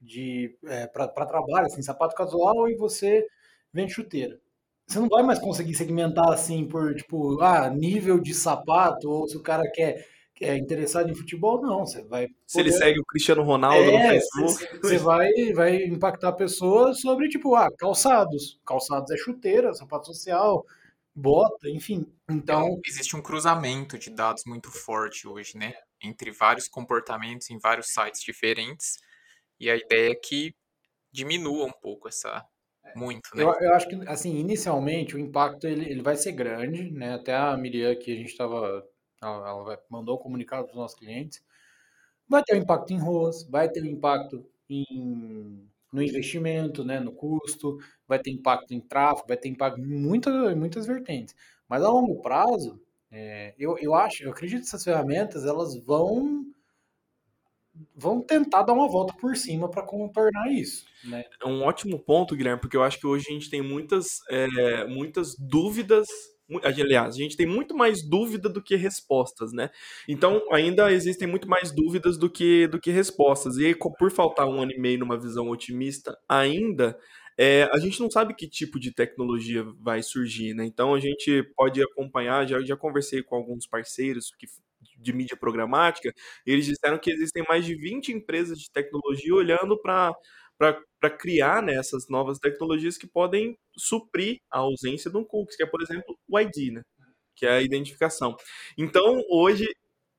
de 0.02 0.58
é, 0.66 0.88
para 0.88 1.08
trabalho, 1.08 1.68
assim, 1.68 1.82
sapato 1.82 2.16
casual, 2.16 2.68
e 2.68 2.76
você 2.76 3.26
vende 3.72 3.94
chuteira 3.94 4.40
você 4.88 5.00
não 5.00 5.10
vai 5.10 5.24
mais 5.24 5.40
conseguir 5.40 5.74
segmentar 5.74 6.30
assim 6.30 6.68
por, 6.68 6.96
tipo, 6.96 7.42
ah, 7.42 7.70
nível 7.70 8.20
de 8.20 8.34
sapato, 8.34 9.10
ou 9.10 9.28
se 9.28 9.36
o 9.36 9.42
cara 9.42 9.64
quer, 9.72 10.08
é 10.42 10.56
interessado 10.58 11.10
em 11.10 11.16
futebol, 11.16 11.62
não. 11.62 11.86
Você 11.86 12.04
vai. 12.04 12.28
Poder... 12.28 12.36
Se 12.46 12.60
ele 12.60 12.72
segue 12.72 13.00
o 13.00 13.06
Cristiano 13.06 13.44
Ronaldo 13.44 13.90
é, 13.90 14.04
no 14.04 14.10
Facebook. 14.10 14.80
Você 14.82 14.98
vai, 14.98 15.32
vai 15.54 15.84
impactar 15.86 16.30
a 16.30 16.34
pessoa 16.34 16.94
sobre, 16.94 17.30
tipo, 17.30 17.56
ah, 17.56 17.70
calçados. 17.78 18.60
Calçados 18.66 19.10
é 19.12 19.18
chuteira, 19.18 19.74
sapato 19.74 20.08
social, 20.08 20.66
bota, 21.16 21.70
enfim. 21.70 22.06
Então. 22.30 22.80
Existe 22.86 23.16
um 23.16 23.22
cruzamento 23.22 23.98
de 23.98 24.10
dados 24.10 24.44
muito 24.46 24.72
forte 24.72 25.28
hoje, 25.28 25.58
né? 25.58 25.74
Entre 26.04 26.32
vários 26.32 26.68
comportamentos 26.68 27.50
em 27.50 27.58
vários 27.58 27.88
sites 27.88 28.22
diferentes. 28.22 28.98
E 29.60 29.70
a 29.70 29.76
ideia 29.76 30.12
é 30.12 30.16
que 30.16 30.54
diminua 31.12 31.66
um 31.66 31.72
pouco 31.72 32.10
essa, 32.10 32.46
muito, 32.96 33.30
né? 33.36 33.44
Eu, 33.44 33.54
eu, 33.60 33.74
acho 33.74 33.88
que, 33.88 33.96
assim, 34.08 34.38
inicialmente 34.38 35.16
o 35.16 35.20
impacto 35.20 35.68
ele, 35.68 35.90
ele 35.90 36.02
vai 36.02 36.16
ser 36.16 36.32
grande, 36.32 36.92
né? 36.92 37.16
Até 37.16 37.36
a 37.36 37.56
Miriam 37.58 37.96
que 37.96 38.12
a 38.12 38.16
gente 38.16 38.30
estava, 38.30 38.86
ela, 39.22 39.50
ela 39.50 39.84
mandou 39.90 40.16
um 40.16 40.22
comunicado 40.22 40.66
para 40.66 40.74
os 40.74 40.78
nossos 40.78 40.98
clientes. 40.98 41.44
Vai 42.28 42.44
ter 42.44 42.56
um 42.56 42.62
impacto 42.62 42.92
em 42.92 43.00
ROAS, 43.00 43.48
vai 43.50 43.70
ter 43.70 43.82
um 43.82 43.88
impacto 43.88 44.46
em, 44.70 45.68
no 45.92 46.02
investimento, 46.02 46.84
né? 46.84 47.00
No 47.00 47.12
custo, 47.12 47.78
vai 48.08 48.20
ter 48.20 48.32
impacto 48.32 48.74
em 48.74 48.80
tráfego, 48.80 49.28
vai 49.28 49.38
ter 49.38 49.50
impacto 49.50 49.80
em 49.80 49.86
muitas, 49.86 50.56
muitas 50.56 50.86
vertentes. 50.86 51.36
Mas 51.68 51.84
a 51.84 51.90
longo 51.90 52.22
prazo, 52.22 52.80
é, 53.12 53.54
eu, 53.58 53.78
eu 53.80 53.94
acho, 53.94 54.24
eu 54.24 54.32
acredito 54.32 54.62
que 54.62 54.68
essas 54.68 54.84
ferramentas 54.84 55.46
elas 55.46 55.76
vão 55.78 56.46
vão 57.96 58.22
tentar 58.22 58.64
dar 58.64 58.74
uma 58.74 58.88
volta 58.88 59.14
por 59.14 59.36
cima 59.36 59.70
para 59.70 59.84
contornar 59.84 60.52
isso. 60.52 60.86
Né? 61.04 61.24
É 61.42 61.48
um 61.48 61.64
ótimo 61.64 62.00
ponto, 62.00 62.36
Guilherme, 62.36 62.60
porque 62.60 62.78
eu 62.78 62.84
acho 62.84 63.00
que 63.00 63.08
hoje 63.08 63.26
a 63.30 63.34
gente 63.34 63.50
tem 63.50 63.62
muitas, 63.62 64.20
é, 64.30 64.86
muitas 64.88 65.36
dúvidas. 65.38 66.08
Aliás, 66.64 67.16
a 67.16 67.18
gente 67.18 67.36
tem 67.36 67.48
muito 67.48 67.76
mais 67.76 68.08
dúvida 68.08 68.48
do 68.48 68.62
que 68.62 68.76
respostas, 68.76 69.52
né? 69.52 69.72
Então, 70.08 70.40
ainda 70.52 70.92
existem 70.92 71.28
muito 71.28 71.50
mais 71.50 71.72
dúvidas 71.72 72.20
do 72.20 72.30
que, 72.30 72.68
do 72.68 72.80
que 72.80 72.92
respostas. 72.92 73.58
E 73.58 73.76
por 73.98 74.12
faltar 74.12 74.48
um 74.48 74.62
ano 74.62 74.72
e 74.72 74.80
meio 74.80 75.00
numa 75.00 75.20
visão 75.20 75.50
otimista, 75.50 76.16
ainda 76.30 76.96
é, 77.38 77.64
a 77.74 77.78
gente 77.78 78.00
não 78.00 78.10
sabe 78.10 78.34
que 78.34 78.48
tipo 78.48 78.80
de 78.80 78.94
tecnologia 78.94 79.66
vai 79.82 80.02
surgir, 80.02 80.54
né? 80.54 80.66
Então 80.66 80.94
a 80.94 81.00
gente 81.00 81.44
pode 81.56 81.82
acompanhar, 81.84 82.48
já, 82.48 82.62
já 82.62 82.78
conversei 82.78 83.22
com 83.22 83.36
alguns 83.36 83.68
parceiros 83.68 84.32
que, 84.38 84.48
de 85.06 85.14
mídia 85.14 85.38
programática, 85.38 86.12
eles 86.46 86.66
disseram 86.66 86.98
que 87.00 87.12
existem 87.12 87.44
mais 87.48 87.66
de 87.66 87.76
20 87.76 88.12
empresas 88.12 88.58
de 88.60 88.70
tecnologia 88.72 89.34
olhando 89.34 89.80
para 89.82 90.14
para 90.58 91.10
criar 91.10 91.62
né, 91.62 91.76
essas 91.76 92.08
novas 92.10 92.40
tecnologias 92.40 92.98
que 92.98 93.06
podem 93.06 93.58
suprir 93.78 94.38
a 94.50 94.60
ausência 94.60 95.12
de 95.12 95.18
um 95.18 95.24
cookies, 95.26 95.58
que 95.58 95.64
é, 95.64 95.66
por 95.66 95.82
exemplo, 95.82 96.18
o 96.30 96.40
ID, 96.40 96.72
né? 96.72 96.82
que 97.36 97.46
é 97.46 97.52
a 97.52 97.62
identificação. 97.62 98.36
Então, 98.78 99.22
hoje 99.30 99.66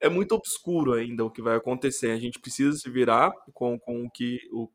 é 0.01 0.09
muito 0.09 0.35
obscuro 0.35 0.93
ainda 0.93 1.25
o 1.25 1.31
que 1.31 1.43
vai 1.43 1.57
acontecer. 1.57 2.11
A 2.11 2.19
gente 2.19 2.39
precisa 2.39 2.77
se 2.77 2.91
virar 2.91 3.33
com, 3.55 3.79
com 3.79 4.05
o 4.05 4.11
que 4.11 4.39
o, 4.53 4.69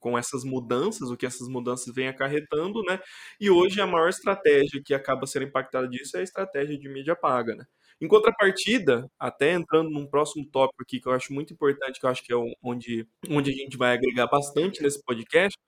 com 0.00 0.18
essas 0.18 0.44
mudanças, 0.44 1.10
o 1.10 1.16
que 1.16 1.26
essas 1.26 1.48
mudanças 1.48 1.94
vêm 1.94 2.08
acarretando, 2.08 2.82
né? 2.82 2.98
E 3.40 3.50
hoje 3.50 3.80
a 3.80 3.86
maior 3.86 4.08
estratégia 4.08 4.82
que 4.84 4.94
acaba 4.94 5.26
sendo 5.26 5.46
impactada 5.46 5.88
disso 5.88 6.16
é 6.16 6.20
a 6.20 6.22
estratégia 6.24 6.78
de 6.78 6.88
mídia 6.88 7.16
paga, 7.16 7.54
né? 7.54 7.64
Em 8.04 8.08
contrapartida, 8.08 9.10
até 9.18 9.52
entrando 9.52 9.88
num 9.90 10.06
próximo 10.06 10.46
tópico 10.50 10.82
aqui 10.82 11.00
que 11.00 11.08
eu 11.08 11.12
acho 11.12 11.32
muito 11.32 11.54
importante, 11.54 11.98
que 11.98 12.04
eu 12.04 12.10
acho 12.10 12.22
que 12.22 12.34
é 12.34 12.36
onde, 12.62 13.08
onde 13.30 13.50
a 13.50 13.54
gente 13.54 13.78
vai 13.78 13.94
agregar 13.94 14.26
bastante 14.26 14.82
nesse 14.82 15.02
podcast, 15.02 15.58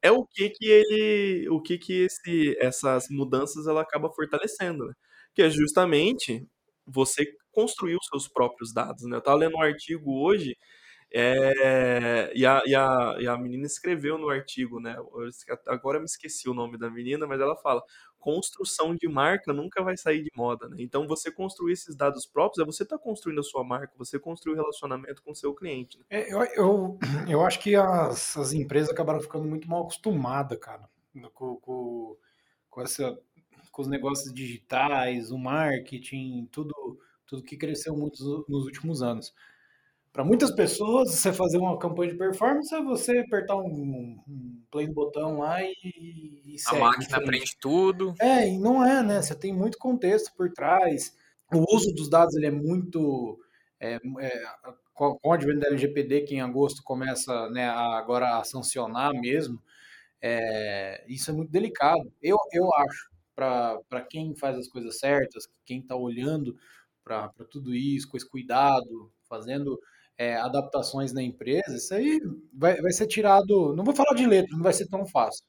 é 0.00 0.12
o 0.12 0.24
que 0.24 0.50
que 0.50 0.64
ele, 0.66 1.48
o 1.50 1.60
que 1.60 1.78
que 1.78 2.04
esse, 2.04 2.56
essas 2.60 3.06
mudanças 3.10 3.66
ela 3.66 3.82
acaba 3.82 4.12
fortalecendo, 4.12 4.86
né? 4.86 4.94
Que 5.34 5.42
é 5.42 5.50
justamente 5.50 6.46
você 6.86 7.26
construir 7.50 7.96
os 7.96 8.06
seus 8.08 8.28
próprios 8.28 8.72
dados, 8.72 9.02
né? 9.04 9.16
Eu 9.16 9.20
estava 9.20 9.38
lendo 9.38 9.56
um 9.56 9.62
artigo 9.62 10.22
hoje 10.24 10.56
é, 11.14 12.32
e, 12.34 12.46
a, 12.46 12.62
e, 12.64 12.74
a, 12.74 13.16
e 13.20 13.28
a 13.28 13.36
menina 13.36 13.66
escreveu 13.66 14.16
no 14.16 14.30
artigo, 14.30 14.80
né? 14.80 14.96
Agora 15.66 15.98
me 15.98 16.06
esqueci 16.06 16.48
o 16.48 16.54
nome 16.54 16.78
da 16.78 16.90
menina, 16.90 17.26
mas 17.26 17.40
ela 17.40 17.54
fala: 17.56 17.82
construção 18.18 18.94
de 18.94 19.06
marca 19.08 19.52
nunca 19.52 19.82
vai 19.82 19.96
sair 19.96 20.22
de 20.22 20.30
moda, 20.34 20.68
né? 20.68 20.76
Então 20.78 21.06
você 21.06 21.30
construir 21.30 21.72
esses 21.72 21.94
dados 21.94 22.24
próprios 22.24 22.62
é 22.62 22.64
você 22.64 22.84
está 22.84 22.96
construindo 22.96 23.40
a 23.40 23.42
sua 23.42 23.62
marca, 23.62 23.92
você 23.98 24.18
construir 24.18 24.54
o 24.54 24.56
relacionamento 24.56 25.22
com 25.22 25.32
o 25.32 25.34
seu 25.34 25.52
cliente. 25.54 25.98
Né? 25.98 26.04
É, 26.08 26.32
eu, 26.32 26.42
eu, 26.56 26.98
eu 27.28 27.44
acho 27.44 27.60
que 27.60 27.74
as, 27.74 28.36
as 28.36 28.52
empresas 28.54 28.90
acabaram 28.90 29.20
ficando 29.20 29.46
muito 29.46 29.68
mal 29.68 29.82
acostumadas, 29.82 30.58
cara, 30.58 30.88
com, 31.34 31.56
com, 31.56 32.16
com, 32.70 32.80
essa, 32.80 33.18
com 33.70 33.82
os 33.82 33.88
negócios 33.88 34.32
digitais, 34.32 35.30
o 35.30 35.36
marketing, 35.36 36.48
tudo, 36.50 36.72
tudo 37.26 37.42
que 37.42 37.58
cresceu 37.58 37.94
muito 37.94 38.46
nos 38.48 38.64
últimos 38.64 39.02
anos. 39.02 39.34
Para 40.12 40.24
muitas 40.24 40.50
pessoas, 40.50 41.10
você 41.10 41.32
fazer 41.32 41.56
uma 41.56 41.78
campanha 41.78 42.12
de 42.12 42.18
performance 42.18 42.74
é 42.74 42.82
você 42.82 43.18
apertar 43.18 43.56
um, 43.56 44.20
um 44.28 44.62
play 44.70 44.86
no 44.86 44.92
botão 44.92 45.38
lá 45.38 45.62
e, 45.62 45.74
e 45.84 46.56
A 46.68 46.74
máquina 46.74 47.16
aprende 47.16 47.56
tudo. 47.58 48.14
É, 48.20 48.46
e 48.46 48.58
não 48.58 48.84
é, 48.84 49.02
né? 49.02 49.22
Você 49.22 49.34
tem 49.34 49.54
muito 49.54 49.78
contexto 49.78 50.30
por 50.36 50.52
trás. 50.52 51.16
O 51.50 51.64
uso 51.74 51.94
dos 51.94 52.10
dados 52.10 52.34
ele 52.36 52.46
é 52.46 52.50
muito. 52.50 53.38
É, 53.80 53.98
é, 54.20 54.42
com 54.92 55.18
o 55.22 55.32
advento 55.32 55.60
da 55.60 55.68
LGPD, 55.68 56.22
que 56.22 56.34
em 56.34 56.42
agosto 56.42 56.82
começa 56.82 57.48
né, 57.48 57.68
a, 57.68 57.98
agora 57.98 58.38
a 58.38 58.44
sancionar 58.44 59.12
mesmo, 59.14 59.60
é, 60.20 61.04
isso 61.08 61.30
é 61.30 61.34
muito 61.34 61.50
delicado. 61.50 62.12
Eu, 62.22 62.36
eu 62.52 62.72
acho, 62.74 63.10
para 63.34 64.02
quem 64.08 64.34
faz 64.36 64.58
as 64.58 64.68
coisas 64.68 64.98
certas, 64.98 65.48
quem 65.64 65.80
está 65.80 65.96
olhando 65.96 66.56
para 67.02 67.30
tudo 67.50 67.74
isso, 67.74 68.08
com 68.08 68.16
esse 68.16 68.28
cuidado, 68.28 69.10
fazendo 69.28 69.80
é, 70.22 70.36
adaptações 70.36 71.12
na 71.12 71.22
empresa, 71.22 71.76
isso 71.76 71.92
aí 71.92 72.20
vai, 72.52 72.80
vai 72.80 72.92
ser 72.92 73.06
tirado. 73.06 73.74
Não 73.74 73.84
vou 73.84 73.94
falar 73.94 74.14
de 74.14 74.26
letra, 74.26 74.56
não 74.56 74.62
vai 74.62 74.72
ser 74.72 74.86
tão 74.88 75.04
fácil, 75.04 75.44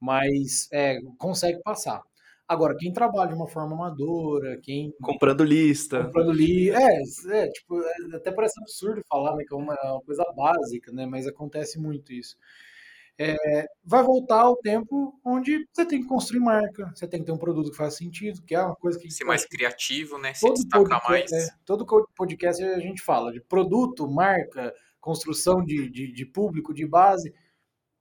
mas 0.00 0.68
é, 0.72 0.98
consegue 1.16 1.60
passar. 1.62 2.02
Agora, 2.48 2.74
quem 2.76 2.92
trabalha 2.92 3.28
de 3.28 3.34
uma 3.34 3.46
forma 3.46 3.74
amadora, 3.74 4.58
quem. 4.62 4.92
Comprando 5.02 5.44
lista. 5.44 6.04
Comprando 6.04 6.32
lista. 6.32 6.80
É, 6.80 7.44
é, 7.44 7.48
tipo, 7.50 7.80
é, 7.80 8.16
até 8.16 8.32
parece 8.32 8.58
absurdo 8.60 9.02
falar, 9.08 9.36
né? 9.36 9.44
Que 9.46 9.54
é 9.54 9.56
uma, 9.56 9.74
é 9.74 9.90
uma 9.92 10.00
coisa 10.00 10.24
básica, 10.34 10.90
né? 10.90 11.04
Mas 11.06 11.26
acontece 11.26 11.78
muito 11.78 12.12
isso 12.12 12.36
é, 13.18 13.66
vai 13.84 14.02
voltar 14.02 14.42
ao 14.42 14.56
tempo 14.56 15.18
onde 15.24 15.66
você 15.72 15.84
tem 15.84 16.00
que 16.00 16.06
construir 16.06 16.40
marca, 16.40 16.92
você 16.94 17.06
tem 17.06 17.20
que 17.20 17.26
ter 17.26 17.32
um 17.32 17.38
produto 17.38 17.70
que 17.70 17.76
faz 17.76 17.96
sentido, 17.96 18.42
que 18.42 18.54
é 18.54 18.62
uma 18.62 18.76
coisa 18.76 18.98
que... 18.98 19.10
Ser 19.10 19.24
mais 19.24 19.44
criativo, 19.44 20.18
né? 20.18 20.32
Se 20.34 20.40
todo 20.40 20.54
destacar 20.54 21.00
podcast, 21.00 21.32
mais. 21.32 21.48
É, 21.48 21.50
todo 21.64 21.86
podcast 22.14 22.62
a 22.62 22.78
gente 22.78 23.02
fala 23.02 23.32
de 23.32 23.40
produto, 23.40 24.08
marca, 24.08 24.72
construção 25.00 25.64
de, 25.64 25.90
de, 25.90 26.12
de 26.12 26.26
público, 26.26 26.72
de 26.72 26.86
base. 26.86 27.34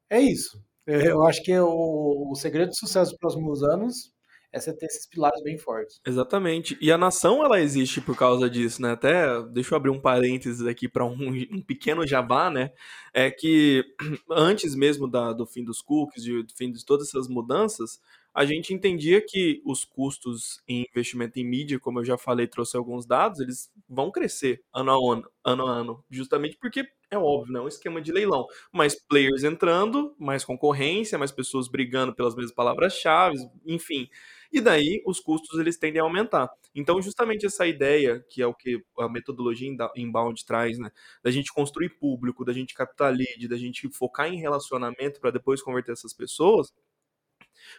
É 0.10 0.20
isso. 0.20 0.62
É, 0.86 1.08
eu 1.08 1.24
acho 1.24 1.44
que 1.44 1.52
é 1.52 1.62
o, 1.62 2.32
o 2.32 2.36
segredo 2.36 2.70
do 2.70 2.78
sucesso 2.78 3.12
dos 3.12 3.20
próximos 3.20 3.64
anos 3.64 4.14
é 4.58 4.60
você 4.60 4.74
ter 4.76 4.88
esses 4.88 5.06
pilares 5.06 5.42
bem 5.44 5.58
fortes. 5.58 6.00
Exatamente. 6.06 6.78
E 6.82 6.92
a 6.92 6.98
nação, 6.98 7.44
ela 7.44 7.62
existe 7.62 8.02
por 8.02 8.18
causa 8.18 8.50
disso, 8.50 8.82
né? 8.82 8.92
Até, 8.92 9.42
deixa 9.44 9.74
eu 9.74 9.78
abrir 9.78 9.90
um 9.90 10.00
parênteses 10.00 10.66
aqui 10.66 10.88
para 10.88 11.06
um, 11.06 11.16
um, 11.52 11.62
pequeno 11.62 12.06
jabá, 12.06 12.50
né? 12.50 12.72
É 13.14 13.32
que 13.32 13.86
antes 14.30 14.76
mesmo 14.76 15.08
da, 15.08 15.34
do 15.34 15.46
fim 15.46 15.64
dos 15.64 15.82
cookies, 15.82 16.26
do 16.26 16.56
fim 16.56 16.72
de 16.72 16.86
todas 16.86 17.08
essas 17.08 17.28
mudanças, 17.28 18.00
a 18.38 18.46
gente 18.46 18.72
entendia 18.72 19.20
que 19.20 19.64
os 19.66 19.84
custos 19.84 20.62
em 20.68 20.86
investimento 20.88 21.40
em 21.40 21.44
mídia, 21.44 21.80
como 21.80 22.00
eu 22.00 22.06
já 22.06 22.20
falei, 22.20 22.46
trouxe 22.46 22.78
alguns 22.78 23.04
dados, 23.04 23.40
eles 23.40 23.72
vão 23.90 24.12
crescer 24.12 24.62
ano 24.72 24.92
a 24.92 25.14
ano, 25.14 25.32
ano, 25.44 25.66
a 25.66 25.72
ano 25.72 26.06
justamente 26.08 26.56
porque 26.56 26.86
é 27.10 27.18
óbvio, 27.18 27.54
né? 27.54 27.60
É 27.60 27.62
um 27.64 27.68
esquema 27.68 28.00
de 28.00 28.12
leilão. 28.12 28.46
Mais 28.72 28.94
players 28.94 29.44
entrando, 29.44 30.14
mais 30.20 30.46
concorrência, 30.46 31.18
mais 31.18 31.32
pessoas 31.32 31.68
brigando 31.68 32.14
pelas 32.14 32.36
mesmas 32.36 32.54
palavras-chave, 32.54 33.38
enfim. 33.66 34.08
E 34.52 34.62
daí 34.62 35.02
os 35.06 35.20
custos 35.20 35.60
eles 35.60 35.78
tendem 35.78 36.00
a 36.02 36.04
aumentar. 36.04 36.50
Então, 36.74 37.02
justamente 37.02 37.46
essa 37.46 37.66
ideia, 37.68 38.24
que 38.30 38.42
é 38.42 38.48
o 38.48 38.54
que 38.54 38.84
a 39.00 39.10
metodologia 39.10 39.70
inbound 39.96 40.46
traz, 40.46 40.78
né? 40.80 40.92
Da 41.24 41.32
gente 41.32 41.52
construir 41.54 41.90
público, 42.00 42.46
da 42.46 42.54
gente 42.54 42.74
captar 42.74 43.14
lead, 43.14 43.48
da 43.48 43.58
gente 43.58 43.90
focar 43.90 44.28
em 44.28 44.40
relacionamento 44.40 45.20
para 45.20 45.32
depois 45.32 45.62
converter 45.62 45.94
essas 45.94 46.14
pessoas, 46.14 46.72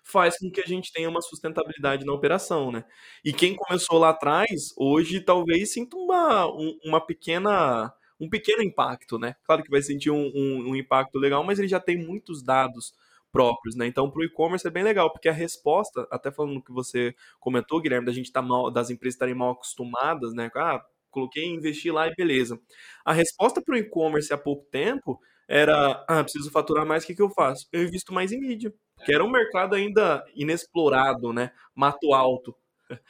faz 0.03 0.39
com 0.39 0.51
que 0.51 0.61
a 0.61 0.67
gente 0.67 0.93
tenha 0.93 1.09
uma 1.09 1.23
sustentabilidade 1.23 2.05
na 2.05 2.13
operação, 2.13 2.71
né? 2.73 2.85
E 3.25 3.33
quem 3.33 3.55
começou 3.55 3.99
lá 3.99 4.11
atrás, 4.11 4.73
hoje 4.77 5.21
talvez 5.21 5.73
sinta 5.73 5.97
uma, 5.97 6.47
uma 6.85 7.01
pequena 7.05 7.93
um 8.21 8.29
pequeno 8.29 8.63
impacto, 8.63 9.17
né? 9.19 9.37
Claro 9.45 9.63
que 9.63 9.71
vai 9.71 9.81
sentir 9.81 10.11
um, 10.11 10.27
um, 10.35 10.71
um 10.71 10.77
impacto 10.77 11.19
legal, 11.19 11.45
mas 11.45 11.59
ele 11.61 11.69
já 11.69 11.79
tem 11.79 11.97
muitos 11.97 12.43
dados 12.43 12.93
próprios, 13.33 13.77
né? 13.77 13.87
Então, 13.87 14.11
para 14.11 14.21
o 14.21 14.25
e-commerce 14.25 14.67
é 14.67 14.71
bem 14.71 14.83
legal, 14.83 15.11
porque 15.13 15.29
a 15.29 15.33
resposta, 15.33 16.07
até 16.11 16.31
falando 16.31 16.63
que 16.63 16.73
você 16.73 17.15
comentou, 17.41 17.81
Guilherme, 17.81 18.07
da 18.07 18.13
gente 18.13 18.33
tá 18.33 18.43
mal, 18.43 18.71
das 18.71 18.91
empresas 18.91 19.15
estarem 19.15 19.35
mal 19.35 19.51
acostumadas, 19.51 20.35
né? 20.35 20.51
Ah, 20.57 20.85
coloquei, 21.11 21.45
investi 21.47 21.91
lá 21.91 22.07
e 22.09 22.15
beleza. 22.15 22.61
A 23.05 23.13
resposta 23.13 23.63
para 23.63 23.75
o 23.75 23.79
e-commerce 23.79 24.33
há 24.33 24.39
pouco 24.39 24.67
tempo 24.71 25.19
era, 25.49 26.05
ah, 26.09 26.23
preciso 26.23 26.51
faturar 26.51 26.87
mais, 26.87 27.05
o 27.05 27.07
que, 27.07 27.15
que 27.15 27.23
eu 27.23 27.31
faço? 27.31 27.67
Eu 27.73 27.83
invisto 27.85 28.13
mais 28.13 28.33
em 28.33 28.41
mídia 28.41 28.73
que 29.05 29.13
era 29.13 29.25
um 29.25 29.31
mercado 29.31 29.75
ainda 29.75 30.25
inexplorado, 30.35 31.33
né? 31.33 31.53
Mato 31.75 32.13
alto. 32.15 32.55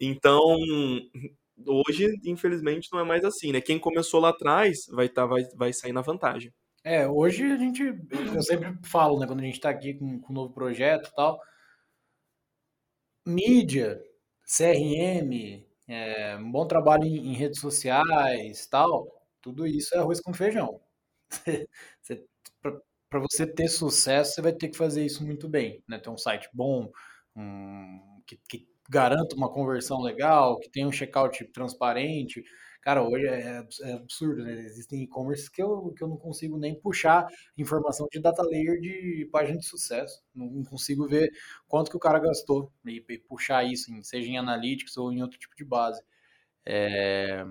Então, 0.00 0.56
hoje, 1.66 2.06
infelizmente, 2.24 2.88
não 2.92 3.00
é 3.00 3.04
mais 3.04 3.24
assim, 3.24 3.52
né? 3.52 3.60
Quem 3.60 3.78
começou 3.78 4.20
lá 4.20 4.30
atrás 4.30 4.86
vai, 4.90 5.08
tá, 5.08 5.26
vai, 5.26 5.44
vai 5.54 5.72
sair 5.72 5.92
na 5.92 6.00
vantagem. 6.02 6.52
É, 6.86 7.04
hoje 7.08 7.42
a 7.42 7.56
gente, 7.56 7.82
eu 7.82 8.42
sempre 8.44 8.78
falo, 8.84 9.18
né, 9.18 9.26
quando 9.26 9.40
a 9.40 9.42
gente 9.42 9.56
está 9.56 9.70
aqui 9.70 9.94
com, 9.94 10.20
com 10.20 10.32
um 10.32 10.36
novo 10.36 10.54
projeto 10.54 11.08
e 11.08 11.14
tal, 11.16 11.40
mídia, 13.26 14.00
CRM, 14.44 15.66
é, 15.88 16.36
um 16.36 16.52
bom 16.52 16.64
trabalho 16.64 17.04
em, 17.04 17.32
em, 17.32 17.34
redes 17.34 17.60
sociais 17.60 18.68
tal, 18.68 19.04
tudo 19.42 19.66
isso 19.66 19.96
é 19.96 19.98
arroz 19.98 20.20
com 20.20 20.32
feijão. 20.32 20.80
Para 23.10 23.20
você 23.20 23.46
ter 23.46 23.66
sucesso, 23.68 24.34
você 24.34 24.42
vai 24.42 24.52
ter 24.52 24.68
que 24.68 24.76
fazer 24.76 25.04
isso 25.04 25.24
muito 25.26 25.48
bem, 25.48 25.82
né? 25.88 25.98
Ter 25.98 26.10
um 26.10 26.16
site 26.16 26.48
bom, 26.52 26.88
um, 27.34 28.22
que, 28.26 28.36
que 28.48 28.68
garanta 28.88 29.34
uma 29.34 29.52
conversão 29.52 30.00
legal, 30.00 30.58
que 30.60 30.70
tenha 30.70 30.86
um 30.86 30.92
checkout 30.92 31.44
transparente. 31.46 32.44
Cara, 32.86 33.02
hoje 33.02 33.26
é, 33.26 33.66
é 33.82 33.92
absurdo, 33.94 34.44
né? 34.44 34.60
Existem 34.60 35.02
e-commerce 35.02 35.50
que 35.50 35.60
eu, 35.60 35.92
que 35.92 36.04
eu 36.04 36.06
não 36.06 36.16
consigo 36.16 36.56
nem 36.56 36.72
puxar 36.72 37.26
informação 37.58 38.06
de 38.12 38.20
data 38.20 38.44
layer 38.44 38.80
de 38.80 39.28
página 39.32 39.58
de 39.58 39.66
sucesso. 39.66 40.22
Não, 40.32 40.46
não 40.46 40.62
consigo 40.62 41.04
ver 41.08 41.32
quanto 41.66 41.90
que 41.90 41.96
o 41.96 42.00
cara 42.00 42.20
gastou 42.20 42.72
e, 42.84 43.04
e, 43.08 43.18
puxar 43.18 43.64
isso, 43.64 43.92
em, 43.92 44.04
seja 44.04 44.28
em 44.28 44.38
analytics 44.38 44.96
ou 44.96 45.12
em 45.12 45.20
outro 45.20 45.36
tipo 45.36 45.56
de 45.56 45.64
base. 45.64 46.00
É... 46.64 47.44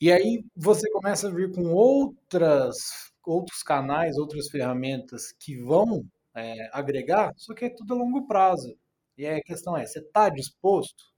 E 0.00 0.12
aí 0.12 0.44
você 0.54 0.88
começa 0.92 1.26
a 1.26 1.32
vir 1.32 1.52
com 1.52 1.72
outras, 1.72 3.10
outros 3.26 3.64
canais, 3.64 4.16
outras 4.16 4.48
ferramentas 4.48 5.32
que 5.32 5.56
vão 5.56 6.06
é, 6.36 6.70
agregar, 6.72 7.32
só 7.36 7.52
que 7.52 7.64
é 7.64 7.70
tudo 7.70 7.94
a 7.94 7.96
longo 7.96 8.28
prazo. 8.28 8.78
E 9.18 9.26
aí 9.26 9.40
a 9.40 9.42
questão 9.42 9.76
é, 9.76 9.84
você 9.84 9.98
está 9.98 10.28
disposto? 10.28 11.15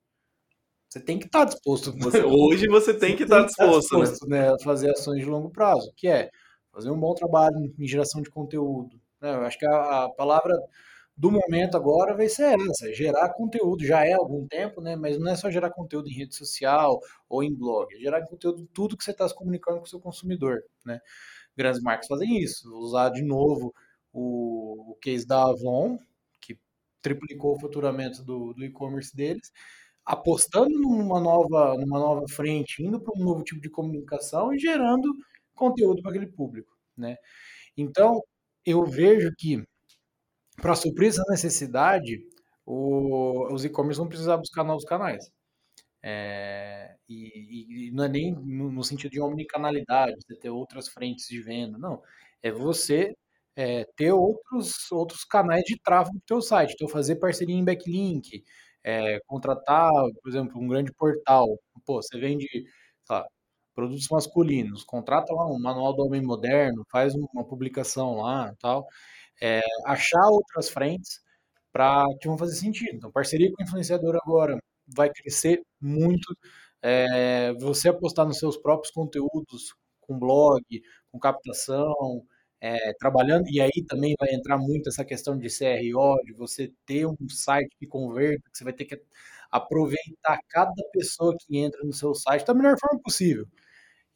Você 0.88 1.00
tem 1.00 1.18
que 1.18 1.26
estar 1.26 1.40
tá 1.40 1.52
disposto. 1.52 1.92
Você, 1.98 2.22
Hoje 2.24 2.66
você 2.68 2.94
tem 2.94 3.10
você 3.10 3.16
que 3.16 3.22
estar 3.24 3.40
tá 3.40 3.46
disposto, 3.46 3.90
tá 3.90 4.00
disposto 4.00 4.28
né? 4.28 4.48
né? 4.48 4.54
a 4.54 4.64
fazer 4.64 4.90
ações 4.90 5.20
de 5.20 5.26
longo 5.26 5.50
prazo, 5.50 5.92
que 5.96 6.08
é 6.08 6.30
fazer 6.72 6.90
um 6.90 6.98
bom 6.98 7.14
trabalho 7.14 7.56
em 7.78 7.86
geração 7.86 8.22
de 8.22 8.30
conteúdo. 8.30 9.00
Né? 9.20 9.34
Eu 9.34 9.42
acho 9.42 9.58
que 9.58 9.66
a, 9.66 10.04
a 10.04 10.10
palavra 10.10 10.54
do 11.16 11.32
momento 11.32 11.76
agora 11.76 12.16
vai 12.16 12.28
ser 12.28 12.56
essa, 12.58 12.94
gerar 12.94 13.34
conteúdo. 13.34 13.84
Já 13.84 14.06
é 14.06 14.12
há 14.12 14.16
algum 14.16 14.46
tempo, 14.46 14.80
né? 14.80 14.94
Mas 14.94 15.18
não 15.18 15.28
é 15.30 15.36
só 15.36 15.50
gerar 15.50 15.70
conteúdo 15.70 16.08
em 16.08 16.14
rede 16.14 16.34
social 16.36 17.00
ou 17.28 17.42
em 17.42 17.52
blog, 17.52 17.92
é 17.94 17.98
gerar 17.98 18.24
conteúdo 18.26 18.62
em 18.62 18.66
tudo 18.66 18.96
que 18.96 19.04
você 19.04 19.10
está 19.10 19.28
se 19.28 19.34
comunicando 19.34 19.78
com 19.78 19.84
o 19.84 19.88
seu 19.88 20.00
consumidor, 20.00 20.62
né? 20.86 21.00
Grandes 21.56 21.82
marcas 21.82 22.06
fazem 22.06 22.38
isso. 22.38 22.72
Usar 22.78 23.10
de 23.10 23.22
novo 23.22 23.74
o, 24.12 24.92
o 24.92 24.94
case 25.02 25.26
da 25.26 25.42
Avon, 25.42 25.98
que 26.40 26.56
triplicou 27.02 27.56
o 27.56 27.60
faturamento 27.60 28.22
do, 28.22 28.54
do 28.54 28.64
e-commerce 28.64 29.14
deles, 29.14 29.50
apostando 30.08 30.70
numa 30.70 31.20
nova, 31.20 31.74
numa 31.76 31.98
nova 31.98 32.26
frente, 32.28 32.82
indo 32.82 32.98
para 32.98 33.12
um 33.14 33.22
novo 33.22 33.44
tipo 33.44 33.60
de 33.60 33.68
comunicação 33.68 34.54
e 34.54 34.58
gerando 34.58 35.12
conteúdo 35.54 36.00
para 36.00 36.12
aquele 36.12 36.28
público, 36.28 36.74
né? 36.96 37.16
Então, 37.76 38.22
eu 38.64 38.86
vejo 38.86 39.30
que 39.36 39.62
para 40.56 40.74
suprir 40.74 41.10
essa 41.10 41.22
necessidade, 41.28 42.20
o, 42.64 43.52
os 43.52 43.66
e-commerce 43.66 43.98
vão 43.98 44.08
precisar 44.08 44.38
buscar 44.38 44.64
novos 44.64 44.84
canais. 44.84 45.30
É, 46.02 46.96
e, 47.08 47.88
e, 47.88 47.90
não 47.92 48.04
é 48.04 48.08
nem 48.08 48.32
no, 48.32 48.72
no, 48.72 48.84
sentido 48.84 49.12
de 49.12 49.20
omnicanalidade, 49.20 50.16
você 50.26 50.36
ter 50.38 50.50
outras 50.50 50.88
frentes 50.88 51.28
de 51.28 51.42
venda, 51.42 51.76
não. 51.76 52.02
É 52.42 52.50
você 52.50 53.14
é, 53.56 53.84
ter 53.96 54.12
outros, 54.12 54.90
outros 54.90 55.24
canais 55.24 55.64
de 55.64 55.78
tráfego 55.78 56.18
para 56.18 56.24
o 56.24 56.26
teu 56.26 56.40
site. 56.40 56.72
Então, 56.74 56.88
fazer 56.88 57.16
parceria 57.16 57.54
em 57.54 57.64
backlink, 57.64 58.42
é, 58.88 59.20
contratar, 59.26 59.90
por 60.22 60.28
exemplo, 60.30 60.60
um 60.60 60.68
grande 60.68 60.92
portal. 60.94 61.46
Pô, 61.86 62.02
você 62.02 62.18
vende, 62.18 62.46
lá, 63.10 63.26
produtos 63.74 64.08
masculinos, 64.10 64.84
contrata 64.84 65.32
lá 65.34 65.46
um 65.46 65.58
manual 65.60 65.94
do 65.94 66.04
homem 66.04 66.22
moderno, 66.22 66.84
faz 66.90 67.14
uma 67.14 67.44
publicação 67.46 68.16
lá 68.16 68.52
tal 68.60 68.86
é, 69.40 69.60
achar 69.86 70.26
outras 70.30 70.68
frentes 70.68 71.20
para 71.72 72.04
que 72.20 72.28
vão 72.28 72.38
fazer 72.38 72.56
sentido. 72.56 72.96
Então, 72.96 73.12
parceria 73.12 73.50
com 73.52 73.62
o 73.62 73.64
influenciador 73.64 74.16
agora 74.16 74.58
vai 74.86 75.10
crescer 75.10 75.62
muito. 75.80 76.36
É, 76.82 77.52
você 77.54 77.88
apostar 77.88 78.26
nos 78.26 78.38
seus 78.38 78.56
próprios 78.56 78.92
conteúdos, 78.92 79.74
com 80.00 80.18
blog, 80.18 80.62
com 81.12 81.18
captação, 81.18 82.24
é, 82.60 82.92
trabalhando, 82.94 83.48
e 83.48 83.60
aí 83.60 83.84
também 83.86 84.14
vai 84.18 84.30
entrar 84.34 84.58
muito 84.58 84.88
essa 84.88 85.04
questão 85.04 85.38
de 85.38 85.48
CRO, 85.48 86.22
de 86.24 86.32
você 86.32 86.72
ter 86.86 87.06
um 87.06 87.16
site 87.28 87.70
que 87.78 87.86
converta, 87.86 88.42
que 88.50 88.58
você 88.58 88.64
vai 88.64 88.72
ter 88.72 88.84
que 88.84 89.00
aproveitar 89.50 90.40
cada 90.48 90.82
pessoa 90.92 91.34
que 91.38 91.58
entra 91.58 91.82
no 91.84 91.92
seu 91.92 92.14
site 92.14 92.44
da 92.44 92.54
melhor 92.54 92.76
forma 92.78 93.00
possível. 93.02 93.46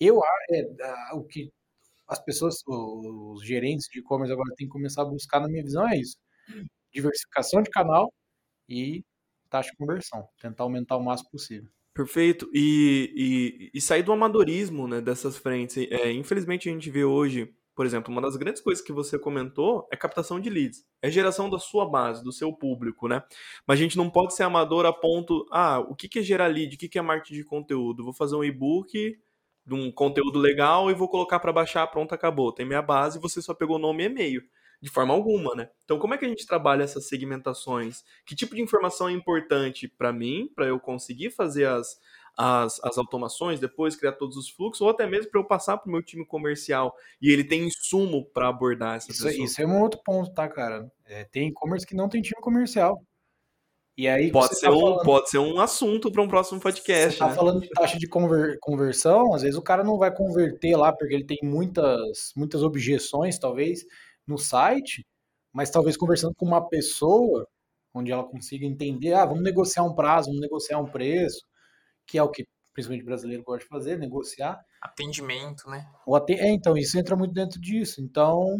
Eu 0.01 0.21
é, 0.51 1.15
o 1.15 1.25
que 1.25 1.51
as 2.09 2.23
pessoas, 2.23 2.57
os 2.67 3.45
gerentes 3.45 3.89
de 3.91 4.01
e-commerce 4.01 4.33
agora 4.33 4.55
têm 4.57 4.67
que 4.67 4.73
começar 4.73 5.03
a 5.03 5.07
buscar, 5.07 5.41
na 5.41 5.49
minha 5.49 5.63
visão, 5.63 5.89
é 5.89 5.99
isso. 5.99 6.17
Diversificação 6.93 7.63
de 7.63 7.71
canal 7.71 8.13
e 8.69 9.03
taxa 9.49 9.71
de 9.71 9.77
conversão. 9.77 10.29
Tentar 10.41 10.65
aumentar 10.65 10.97
o 10.97 11.05
máximo 11.05 11.31
possível. 11.31 11.71
Perfeito. 11.95 12.51
E, 12.53 13.71
e, 13.73 13.79
e 13.79 13.81
sair 13.81 14.03
do 14.03 14.13
amadorismo 14.13 14.89
né, 14.89 15.01
dessas 15.01 15.37
frentes. 15.37 15.77
É, 15.91 16.13
infelizmente, 16.13 16.69
a 16.69 16.73
gente 16.73 16.91
vê 16.91 17.05
hoje, 17.05 17.55
por 17.75 17.87
exemplo, 17.87 18.13
uma 18.13 18.21
das 18.21 18.37
grandes 18.37 18.61
coisas 18.61 18.85
que 18.85 18.93
você 18.93 19.19
comentou 19.19 19.89
é 19.91 19.97
captação 19.97 20.39
de 20.39 20.51
leads. 20.51 20.85
É 21.01 21.11
geração 21.11 21.49
da 21.49 21.59
sua 21.59 21.89
base, 21.89 22.23
do 22.23 22.33
seu 22.33 22.53
público, 22.53 23.09
né? 23.09 23.23
Mas 23.67 23.79
a 23.79 23.83
gente 23.83 23.97
não 23.97 24.11
pode 24.11 24.35
ser 24.35 24.43
amador 24.43 24.85
a 24.85 24.93
ponto, 24.93 25.47
ah, 25.51 25.81
o 25.81 25.95
que 25.95 26.19
é 26.19 26.23
gerar 26.23 26.49
lead? 26.49 26.75
O 26.75 26.79
que 26.79 26.99
é 26.99 27.03
marketing 27.03 27.35
de 27.35 27.45
conteúdo? 27.45 28.05
Vou 28.05 28.13
fazer 28.13 28.37
um 28.37 28.45
e-book 28.45 29.19
de 29.65 29.75
um 29.75 29.91
conteúdo 29.91 30.39
legal 30.39 30.91
e 30.91 30.95
vou 30.95 31.09
colocar 31.09 31.39
para 31.39 31.53
baixar, 31.53 31.87
pronto, 31.87 32.15
acabou. 32.15 32.53
Tem 32.53 32.67
minha 32.67 32.83
base, 32.83 33.19
você 33.19 33.41
só 33.41 33.55
pegou 33.55 33.79
nome 33.79 34.03
e 34.03 34.07
e-mail. 34.07 34.43
De 34.81 34.91
forma 34.91 35.15
alguma, 35.15 35.55
né? 35.55 35.71
Então, 35.85 35.97
como 35.97 36.13
é 36.13 36.19
que 36.19 36.25
a 36.25 36.29
gente 36.29 36.45
trabalha 36.45 36.83
essas 36.83 37.07
segmentações? 37.07 38.03
Que 38.27 38.35
tipo 38.35 38.57
de 38.57 38.61
informação 38.61 39.09
é 39.09 39.13
importante 39.13 39.87
para 39.87 40.13
mim, 40.13 40.51
para 40.57 40.67
eu 40.67 40.81
conseguir 40.81 41.31
fazer 41.31 41.67
as, 41.67 41.97
as, 42.37 42.81
as 42.83 42.97
automações, 42.99 43.61
depois 43.61 43.97
criar 43.97 44.13
todos 44.13 44.37
os 44.37 44.49
fluxos, 44.49 44.81
ou 44.81 44.89
até 44.89 45.07
mesmo 45.07 45.31
para 45.31 45.41
eu 45.41 45.47
passar 45.47 45.77
para 45.77 45.89
o 45.89 45.93
meu 45.93 46.03
time 46.03 46.25
comercial 46.25 46.95
e 47.21 47.31
ele 47.31 47.45
tem 47.45 47.67
insumo 47.67 48.25
para 48.27 48.49
abordar 48.49 48.97
essa 48.97 49.11
isso, 49.11 49.25
pessoa? 49.25 49.45
Isso 49.45 49.61
é 49.61 49.67
um 49.67 49.81
outro 49.81 50.01
ponto, 50.05 50.33
tá, 50.33 50.49
cara? 50.49 50.91
É, 51.05 51.25
tem 51.25 51.49
e-commerce 51.49 51.87
que 51.87 51.95
não 51.95 52.09
tem 52.09 52.23
time 52.23 52.41
comercial. 52.41 53.03
E 53.97 54.09
aí 54.09 54.33
pode 54.33 54.59
ser, 54.59 54.67
tá 54.67 54.73
um, 54.73 54.81
falando, 54.81 55.03
pode 55.03 55.29
ser 55.29 55.39
um 55.39 55.61
assunto 55.61 56.11
para 56.11 56.23
um 56.23 56.29
próximo 56.29 56.59
podcast. 56.59 57.13
Você 57.13 57.19
tá 57.19 57.29
né? 57.29 57.35
falando 57.35 57.61
de 57.61 57.69
taxa 57.69 57.99
de 57.99 58.09
conver, 58.09 58.59
conversão, 58.61 59.35
às 59.35 59.43
vezes 59.43 59.57
o 59.57 59.63
cara 59.63 59.85
não 59.85 59.99
vai 59.99 60.15
converter 60.15 60.77
lá 60.77 60.93
porque 60.93 61.15
ele 61.15 61.27
tem 61.27 61.39
muitas, 61.43 62.33
muitas 62.35 62.63
objeções, 62.63 63.39
talvez, 63.39 63.85
no 64.27 64.39
site, 64.39 65.07
mas 65.53 65.71
talvez 65.71 65.97
conversando 65.97 66.35
com 66.35 66.47
uma 66.47 66.67
pessoa, 66.67 67.47
onde 67.95 68.11
ela 68.11 68.25
consiga 68.25 68.65
entender, 68.65 69.13
ah, 69.13 69.27
vamos 69.27 69.43
negociar 69.43 69.83
um 69.83 69.95
prazo, 69.95 70.29
vamos 70.29 70.41
negociar 70.41 70.79
um 70.79 70.91
preço, 70.91 71.43
que 72.07 72.19
é 72.19 72.23
o 72.23 72.31
que 72.31 72.47
principalmente 72.73 73.05
brasileiro 73.05 73.43
gosta 73.43 73.65
de 73.65 73.69
fazer, 73.69 73.99
negociar. 73.99 74.65
Atendimento, 74.81 75.69
né? 75.69 75.87
O 76.07 76.17
at... 76.17 76.29
É, 76.31 76.49
então, 76.49 76.77
isso 76.77 76.99
entra 76.99 77.15
muito 77.15 77.35
dentro 77.35 77.61
disso. 77.61 78.01
Então, 78.01 78.57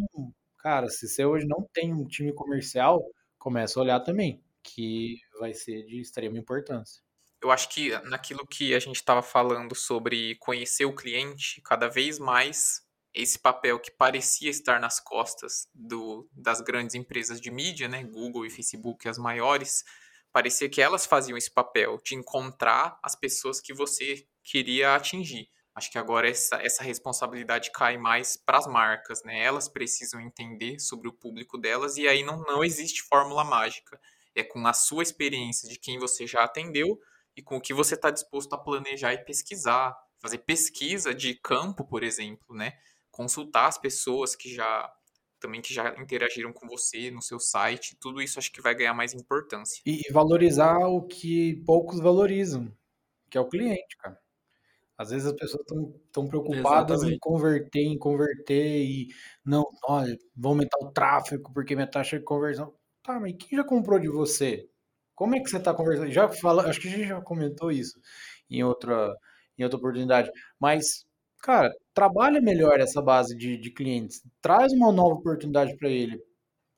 cara, 0.59 0.89
se 0.89 1.09
você 1.09 1.25
hoje 1.25 1.47
não 1.47 1.67
tem 1.73 1.93
um 1.93 2.07
time 2.07 2.33
comercial, 2.33 3.03
começa 3.39 3.79
a 3.79 3.83
olhar 3.83 4.01
também 4.01 4.43
que 4.63 5.17
vai 5.41 5.53
ser 5.53 5.85
de 5.85 6.01
extrema 6.01 6.39
importância. 6.39 7.03
Eu 7.43 7.51
acho 7.51 7.69
que 7.71 7.91
naquilo 8.09 8.47
que 8.47 8.73
a 8.73 8.79
gente 8.79 8.97
estava 8.97 9.21
falando 9.21 9.75
sobre 9.75 10.37
conhecer 10.37 10.85
o 10.85 10.95
cliente, 10.95 11.61
cada 11.63 11.89
vez 11.89 12.19
mais 12.19 12.83
esse 13.13 13.39
papel 13.39 13.81
que 13.81 13.91
parecia 13.91 14.49
estar 14.49 14.81
nas 14.81 15.01
costas 15.01 15.69
do, 15.75 16.29
das 16.33 16.61
grandes 16.61 16.95
empresas 16.95 17.41
de 17.41 17.51
mídia, 17.51 17.89
né, 17.89 18.05
Google 18.05 18.47
e 18.47 18.51
Facebook, 18.51 19.09
as 19.09 19.19
maiores, 19.19 19.85
parecia 20.33 20.69
que 20.69 20.81
elas 20.81 21.07
faziam 21.07 21.37
esse 21.37 21.51
papel 21.51 22.01
de 22.05 22.15
encontrar 22.15 22.99
as 23.03 23.15
pessoas 23.15 23.61
que 23.61 23.75
você 23.75 24.27
queria 24.43 24.95
atingir. 24.95 25.49
Acho 25.75 25.91
que 25.91 25.99
agora 25.99 26.29
essa, 26.29 26.57
essa 26.57 26.83
responsabilidade 26.83 27.71
cai 27.73 27.97
mais 27.97 28.37
para 28.37 28.59
as 28.59 28.67
marcas, 28.67 29.23
né? 29.25 29.43
Elas 29.43 29.69
precisam 29.69 30.21
entender 30.21 30.79
sobre 30.79 31.09
o 31.09 31.13
público 31.13 31.57
delas 31.57 31.97
e 31.97 32.07
aí 32.07 32.23
não, 32.23 32.39
não 32.43 32.63
existe 32.63 33.03
fórmula 33.03 33.45
mágica 33.45 33.99
é 34.35 34.43
com 34.43 34.67
a 34.67 34.73
sua 34.73 35.03
experiência 35.03 35.69
de 35.69 35.79
quem 35.79 35.99
você 35.99 36.27
já 36.27 36.43
atendeu 36.45 36.99
e 37.37 37.43
com 37.43 37.57
o 37.57 37.61
que 37.61 37.75
você 37.75 37.95
está 37.95 38.11
disposto 38.11 38.53
a 38.55 38.59
planejar 38.59 39.13
e 39.15 39.25
pesquisar, 39.25 39.97
fazer 40.21 40.39
pesquisa 40.39 41.15
de 41.15 41.35
campo, 41.35 41.85
por 41.85 42.03
exemplo, 42.03 42.55
né? 42.55 42.73
Consultar 43.11 43.67
as 43.67 43.79
pessoas 43.79 44.35
que 44.35 44.55
já 44.55 44.91
também 45.43 45.61
que 45.61 45.75
já 45.75 45.95
interagiram 45.99 46.53
com 46.53 46.67
você 46.67 47.11
no 47.11 47.21
seu 47.21 47.39
site, 47.39 47.97
tudo 48.01 48.23
isso 48.23 48.39
acho 48.39 48.53
que 48.53 48.63
vai 48.63 48.75
ganhar 48.75 48.95
mais 48.95 49.13
importância. 49.13 49.83
E 49.85 50.01
valorizar 50.13 50.79
o 50.79 51.03
que 51.03 51.63
poucos 51.67 52.01
valorizam, 52.01 52.73
que 53.29 53.37
é 53.37 53.41
o 53.41 53.49
cliente, 53.49 53.97
cara. 53.99 54.19
Às 54.97 55.11
vezes 55.11 55.27
as 55.27 55.33
pessoas 55.33 55.65
estão 56.07 56.29
preocupadas 56.29 56.99
Exatamente. 56.99 57.17
em 57.17 57.19
converter, 57.19 57.81
em 57.81 57.99
converter 57.99 58.85
e 58.85 59.09
não, 59.45 59.65
olha, 59.89 60.17
vou 60.37 60.53
aumentar 60.53 60.79
o 60.81 60.93
tráfego 60.93 61.53
porque 61.53 61.75
minha 61.75 61.89
taxa 61.89 62.19
de 62.19 62.25
conversão. 62.25 62.73
Tá, 63.03 63.19
mas 63.19 63.35
quem 63.37 63.59
já 63.59 63.65
comprou 63.65 63.99
de 63.99 64.09
você? 64.09 64.69
Como 65.15 65.35
é 65.35 65.41
que 65.41 65.49
você 65.49 65.57
está 65.57 65.75
conversando? 65.75 66.11
Já 66.13 66.29
fala, 66.29 66.69
acho 66.69 66.81
que 66.81 66.89
a 66.89 66.91
gente 66.91 67.09
já 67.09 67.21
comentou 67.21 67.73
isso 67.73 67.99
em 68.49 68.63
outra, 68.63 69.13
em 69.59 69.65
outra 69.65 69.79
oportunidade. 69.79 70.31
Mas, 70.61 71.05
cara, 71.43 71.75
trabalha 71.93 72.41
melhor 72.41 72.81
essa 72.81 73.03
base 73.03 73.37
de, 73.37 73.59
de 73.59 73.71
clientes. 73.71 74.23
Traz 74.41 74.73
uma 74.73 74.93
nova 74.93 75.17
oportunidade 75.17 75.77
para 75.77 75.91
ele. 75.91 76.23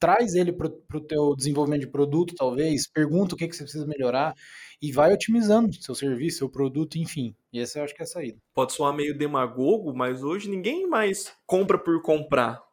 Traz 0.00 0.34
ele 0.34 0.52
para 0.52 0.68
o 0.68 1.00
teu 1.00 1.36
desenvolvimento 1.36 1.82
de 1.82 1.90
produto, 1.90 2.34
talvez. 2.34 2.88
Pergunta 2.88 3.34
o 3.34 3.38
que, 3.38 3.46
que 3.46 3.54
você 3.54 3.62
precisa 3.62 3.86
melhorar 3.86 4.34
e 4.82 4.90
vai 4.90 5.12
otimizando 5.12 5.72
seu 5.74 5.94
serviço, 5.94 6.38
seu 6.38 6.48
produto, 6.48 6.96
enfim. 6.96 7.34
E 7.52 7.60
essa 7.60 7.78
eu 7.78 7.84
acho 7.84 7.94
que 7.94 8.02
é 8.02 8.04
a 8.04 8.06
saída. 8.06 8.38
Pode 8.52 8.72
soar 8.72 8.94
meio 8.94 9.16
demagogo, 9.16 9.94
mas 9.94 10.22
hoje 10.22 10.50
ninguém 10.50 10.86
mais 10.88 11.32
compra 11.46 11.78
por 11.78 12.02
comprar. 12.02 12.63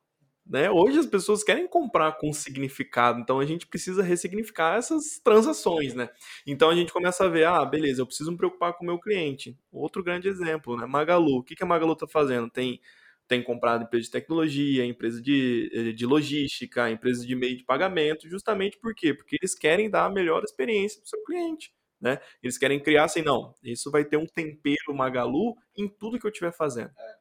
Né? 0.51 0.69
Hoje 0.69 0.99
as 0.99 1.05
pessoas 1.05 1.45
querem 1.45 1.65
comprar 1.65 2.11
com 2.17 2.33
significado, 2.33 3.21
então 3.21 3.39
a 3.39 3.45
gente 3.45 3.65
precisa 3.65 4.03
ressignificar 4.03 4.77
essas 4.77 5.17
transações, 5.23 5.93
né? 5.93 6.09
Então 6.45 6.69
a 6.69 6.75
gente 6.75 6.91
começa 6.91 7.23
a 7.23 7.29
ver, 7.29 7.45
ah, 7.45 7.63
beleza, 7.63 8.01
eu 8.01 8.05
preciso 8.05 8.31
me 8.33 8.37
preocupar 8.37 8.73
com 8.73 8.83
o 8.83 8.87
meu 8.87 8.99
cliente. 8.99 9.57
Outro 9.71 10.03
grande 10.03 10.27
exemplo, 10.27 10.75
né? 10.75 10.85
Magalu. 10.85 11.37
O 11.37 11.43
que, 11.43 11.55
que 11.55 11.63
a 11.63 11.65
Magalu 11.65 11.93
está 11.93 12.05
fazendo? 12.05 12.49
Tem, 12.49 12.81
tem 13.29 13.41
comprado 13.41 13.83
empresa 13.85 14.03
de 14.03 14.11
tecnologia, 14.11 14.85
empresa 14.85 15.21
de, 15.21 15.71
eh, 15.73 15.91
de 15.93 16.05
logística, 16.05 16.91
empresa 16.91 17.25
de 17.25 17.33
meio 17.33 17.55
de 17.55 17.63
pagamento, 17.63 18.29
justamente 18.29 18.77
por 18.77 18.93
quê? 18.93 19.13
Porque 19.13 19.37
eles 19.41 19.55
querem 19.55 19.89
dar 19.89 20.03
a 20.05 20.09
melhor 20.09 20.43
experiência 20.43 20.99
para 20.99 21.05
o 21.05 21.09
seu 21.09 21.23
cliente. 21.23 21.73
né? 22.01 22.19
Eles 22.43 22.57
querem 22.57 22.79
criar 22.79 23.05
assim, 23.05 23.21
não, 23.21 23.55
isso 23.63 23.89
vai 23.89 24.03
ter 24.03 24.17
um 24.17 24.25
tempero 24.25 24.93
Magalu 24.93 25.55
em 25.77 25.87
tudo 25.87 26.19
que 26.19 26.25
eu 26.25 26.31
estiver 26.31 26.51
fazendo. 26.51 26.89
né? 26.89 27.20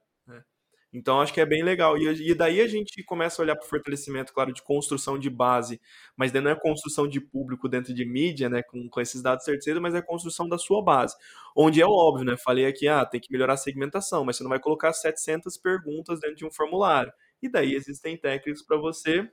Então 0.93 1.21
acho 1.21 1.33
que 1.33 1.41
é 1.41 1.47
bem 1.47 1.63
legal. 1.63 1.97
E, 1.97 2.31
e 2.31 2.35
daí 2.35 2.61
a 2.61 2.67
gente 2.67 3.03
começa 3.05 3.41
a 3.41 3.45
olhar 3.45 3.55
para 3.57 3.65
o 3.65 3.69
fortalecimento, 3.69 4.33
claro, 4.33 4.53
de 4.53 4.63
construção 4.63 5.19
de 5.19 5.31
base, 5.31 5.81
mas 6.17 6.33
não 6.33 6.51
é 6.51 6.55
construção 6.55 7.07
de 7.07 7.21
público 7.21 7.69
dentro 7.69 7.95
de 7.95 8.05
mídia, 8.05 8.49
né, 8.49 8.63
com, 8.63 8.89
com 8.89 9.01
esses 9.01 9.23
dados 9.23 9.45
certeza, 9.45 9.81
mas 9.81 9.95
é 9.95 10.03
construção 10.03 10.49
da 10.49 10.59
sua 10.59 10.83
base. 10.83 11.15
Onde 11.57 11.81
é 11.81 11.87
óbvio, 11.87 12.25
né? 12.25 12.37
Falei 12.37 12.67
aqui, 12.67 12.89
ah, 12.89 13.05
tem 13.07 13.21
que 13.21 13.31
melhorar 13.33 13.55
a 13.55 13.57
segmentação, 13.57 14.25
mas 14.25 14.37
você 14.37 14.43
não 14.43 14.51
vai 14.51 14.61
colocar 14.61 14.93
700 14.93 15.57
perguntas 15.57 16.21
dentro 16.21 16.37
de 16.37 16.45
um 16.47 16.51
formulário. 16.51 17.13
E 17.43 17.49
daí 17.49 17.75
existem 17.75 18.17
técnicas 18.17 18.63
para 18.65 18.77
você 18.77 19.29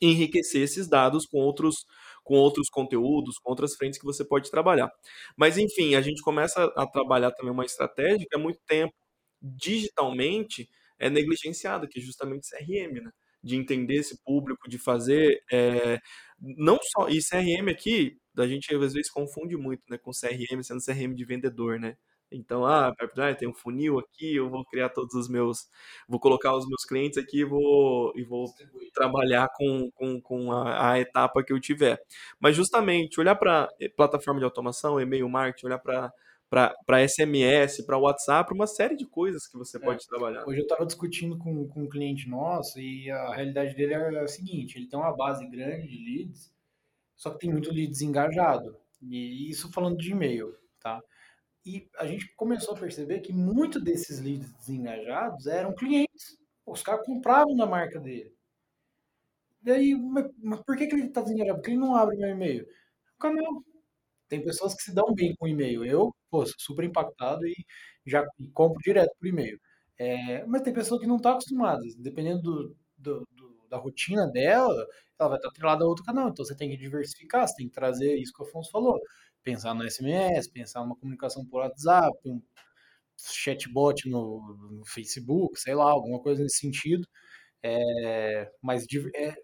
enriquecer 0.00 0.62
esses 0.62 0.88
dados 0.88 1.26
com 1.26 1.38
outros 1.38 1.86
com 2.24 2.36
outros 2.36 2.68
conteúdos, 2.70 3.38
com 3.38 3.50
outras 3.50 3.74
frentes 3.74 3.98
que 3.98 4.04
você 4.04 4.24
pode 4.24 4.50
trabalhar. 4.50 4.90
Mas 5.36 5.58
enfim, 5.58 5.96
a 5.96 6.00
gente 6.00 6.22
começa 6.22 6.64
a 6.76 6.86
trabalhar 6.86 7.32
também 7.32 7.52
uma 7.52 7.64
estratégia 7.64 8.26
que 8.30 8.36
há 8.36 8.38
muito 8.38 8.60
tempo 8.66 8.94
digitalmente 9.42 10.68
é 11.02 11.10
negligenciada, 11.10 11.86
que 11.88 11.98
é 11.98 12.02
justamente 12.02 12.48
CRM, 12.48 13.02
né? 13.02 13.10
De 13.42 13.56
entender 13.56 13.96
esse 13.96 14.22
público, 14.22 14.68
de 14.68 14.78
fazer 14.78 15.42
é, 15.52 15.98
não 16.40 16.78
só 16.80 17.08
e 17.08 17.18
CRM 17.18 17.68
aqui 17.70 18.16
a 18.38 18.46
gente 18.46 18.74
às 18.74 18.94
vezes 18.94 19.10
confunde 19.10 19.56
muito, 19.56 19.82
né, 19.90 19.98
com 19.98 20.10
CRM 20.10 20.62
sendo 20.62 20.82
CRM 20.82 21.14
de 21.14 21.24
vendedor, 21.24 21.78
né? 21.78 21.96
Então, 22.34 22.64
ah, 22.64 22.94
tem 23.38 23.46
um 23.46 23.52
funil 23.52 23.98
aqui, 23.98 24.36
eu 24.36 24.48
vou 24.48 24.64
criar 24.64 24.88
todos 24.88 25.14
os 25.14 25.28
meus, 25.28 25.68
vou 26.08 26.18
colocar 26.18 26.56
os 26.56 26.66
meus 26.66 26.82
clientes 26.84 27.18
aqui 27.18 27.40
e 27.40 27.44
vou, 27.44 28.10
e 28.16 28.24
vou 28.24 28.46
trabalhar 28.94 29.48
com, 29.54 29.90
com, 29.94 30.18
com 30.20 30.50
a, 30.50 30.92
a, 30.92 30.98
etapa 30.98 31.44
que 31.44 31.52
eu 31.52 31.60
tiver. 31.60 32.00
Mas 32.40 32.56
justamente, 32.56 33.20
olhar 33.20 33.34
para 33.36 33.68
plataforma 33.98 34.40
de 34.40 34.44
automação, 34.44 34.98
e-mail 34.98 35.28
marketing, 35.28 35.66
olhar 35.66 35.78
para 35.78 36.10
para 36.52 37.08
SMS, 37.08 37.80
para 37.86 37.96
WhatsApp, 37.96 38.52
uma 38.52 38.66
série 38.66 38.94
de 38.94 39.06
coisas 39.06 39.46
que 39.46 39.56
você 39.56 39.78
é. 39.78 39.80
pode 39.80 40.06
trabalhar. 40.06 40.46
Hoje 40.46 40.58
eu 40.58 40.64
estava 40.64 40.84
discutindo 40.84 41.38
com, 41.38 41.66
com 41.66 41.84
um 41.84 41.88
cliente 41.88 42.28
nosso 42.28 42.78
e 42.78 43.10
a 43.10 43.34
realidade 43.34 43.74
dele 43.74 43.94
é 43.94 44.20
a 44.20 44.28
seguinte: 44.28 44.76
ele 44.76 44.86
tem 44.86 44.98
uma 44.98 45.16
base 45.16 45.46
grande 45.48 45.88
de 45.88 46.04
leads, 46.04 46.52
só 47.16 47.30
que 47.30 47.38
tem 47.38 47.50
muito 47.50 47.72
lead 47.72 47.88
desengajado. 47.88 48.76
E 49.00 49.48
isso 49.48 49.72
falando 49.72 49.96
de 49.96 50.10
e-mail, 50.10 50.54
tá? 50.78 51.00
E 51.64 51.88
a 51.96 52.06
gente 52.06 52.28
começou 52.36 52.74
a 52.74 52.78
perceber 52.78 53.20
que 53.20 53.32
muitos 53.32 53.82
desses 53.82 54.20
leads 54.20 54.52
desengajados 54.52 55.46
eram 55.46 55.74
clientes. 55.74 56.36
Os 56.66 56.82
caras 56.82 57.06
compravam 57.06 57.56
da 57.56 57.64
marca 57.64 57.98
dele. 57.98 58.30
E 59.64 59.70
aí, 59.70 59.94
mas, 59.94 60.26
mas 60.42 60.60
por 60.60 60.76
que, 60.76 60.86
que 60.86 60.94
ele 60.94 61.06
está 61.06 61.22
desengajado? 61.22 61.58
Porque 61.58 61.70
ele 61.70 61.80
não 61.80 61.96
abre 61.96 62.18
meu 62.18 62.28
e-mail. 62.28 62.66
O 63.16 63.18
canal. 63.18 63.64
Tem 64.32 64.42
pessoas 64.42 64.74
que 64.74 64.82
se 64.82 64.94
dão 64.94 65.14
bem 65.14 65.36
com 65.36 65.46
e-mail. 65.46 65.84
Eu, 65.84 66.10
pô, 66.30 66.46
sou 66.46 66.54
super 66.56 66.86
impactado 66.86 67.46
e 67.46 67.54
já 68.06 68.24
compro 68.54 68.80
direto 68.82 69.14
por 69.20 69.28
e-mail. 69.28 69.60
É, 69.98 70.42
mas 70.46 70.62
tem 70.62 70.72
pessoas 70.72 71.02
que 71.02 71.06
não 71.06 71.16
estão 71.16 71.32
tá 71.32 71.36
acostumadas. 71.36 71.94
Dependendo 71.96 72.40
do, 72.40 72.76
do, 72.96 73.28
do, 73.30 73.66
da 73.68 73.76
rotina 73.76 74.26
dela, 74.26 74.86
ela 75.18 75.28
vai 75.28 75.36
estar 75.36 75.50
atrelada 75.50 75.84
a 75.84 75.86
outro 75.86 76.02
canal. 76.02 76.30
Então 76.30 76.46
você 76.46 76.56
tem 76.56 76.70
que 76.70 76.78
diversificar, 76.78 77.46
você 77.46 77.56
tem 77.56 77.68
que 77.68 77.74
trazer 77.74 78.16
isso 78.16 78.32
que 78.32 78.42
o 78.42 78.46
Afonso 78.46 78.70
falou 78.70 78.98
pensar 79.42 79.74
no 79.74 79.84
SMS, 79.84 80.48
pensar 80.48 80.80
numa 80.80 80.96
comunicação 80.96 81.44
por 81.44 81.58
WhatsApp, 81.58 82.16
um 82.24 82.40
chatbot 83.18 84.08
no, 84.08 84.56
no 84.70 84.86
Facebook, 84.86 85.60
sei 85.60 85.74
lá, 85.74 85.90
alguma 85.90 86.20
coisa 86.20 86.42
nesse 86.42 86.56
sentido. 86.56 87.06
É, 87.62 88.50
mas 88.62 88.86
é 89.14 89.34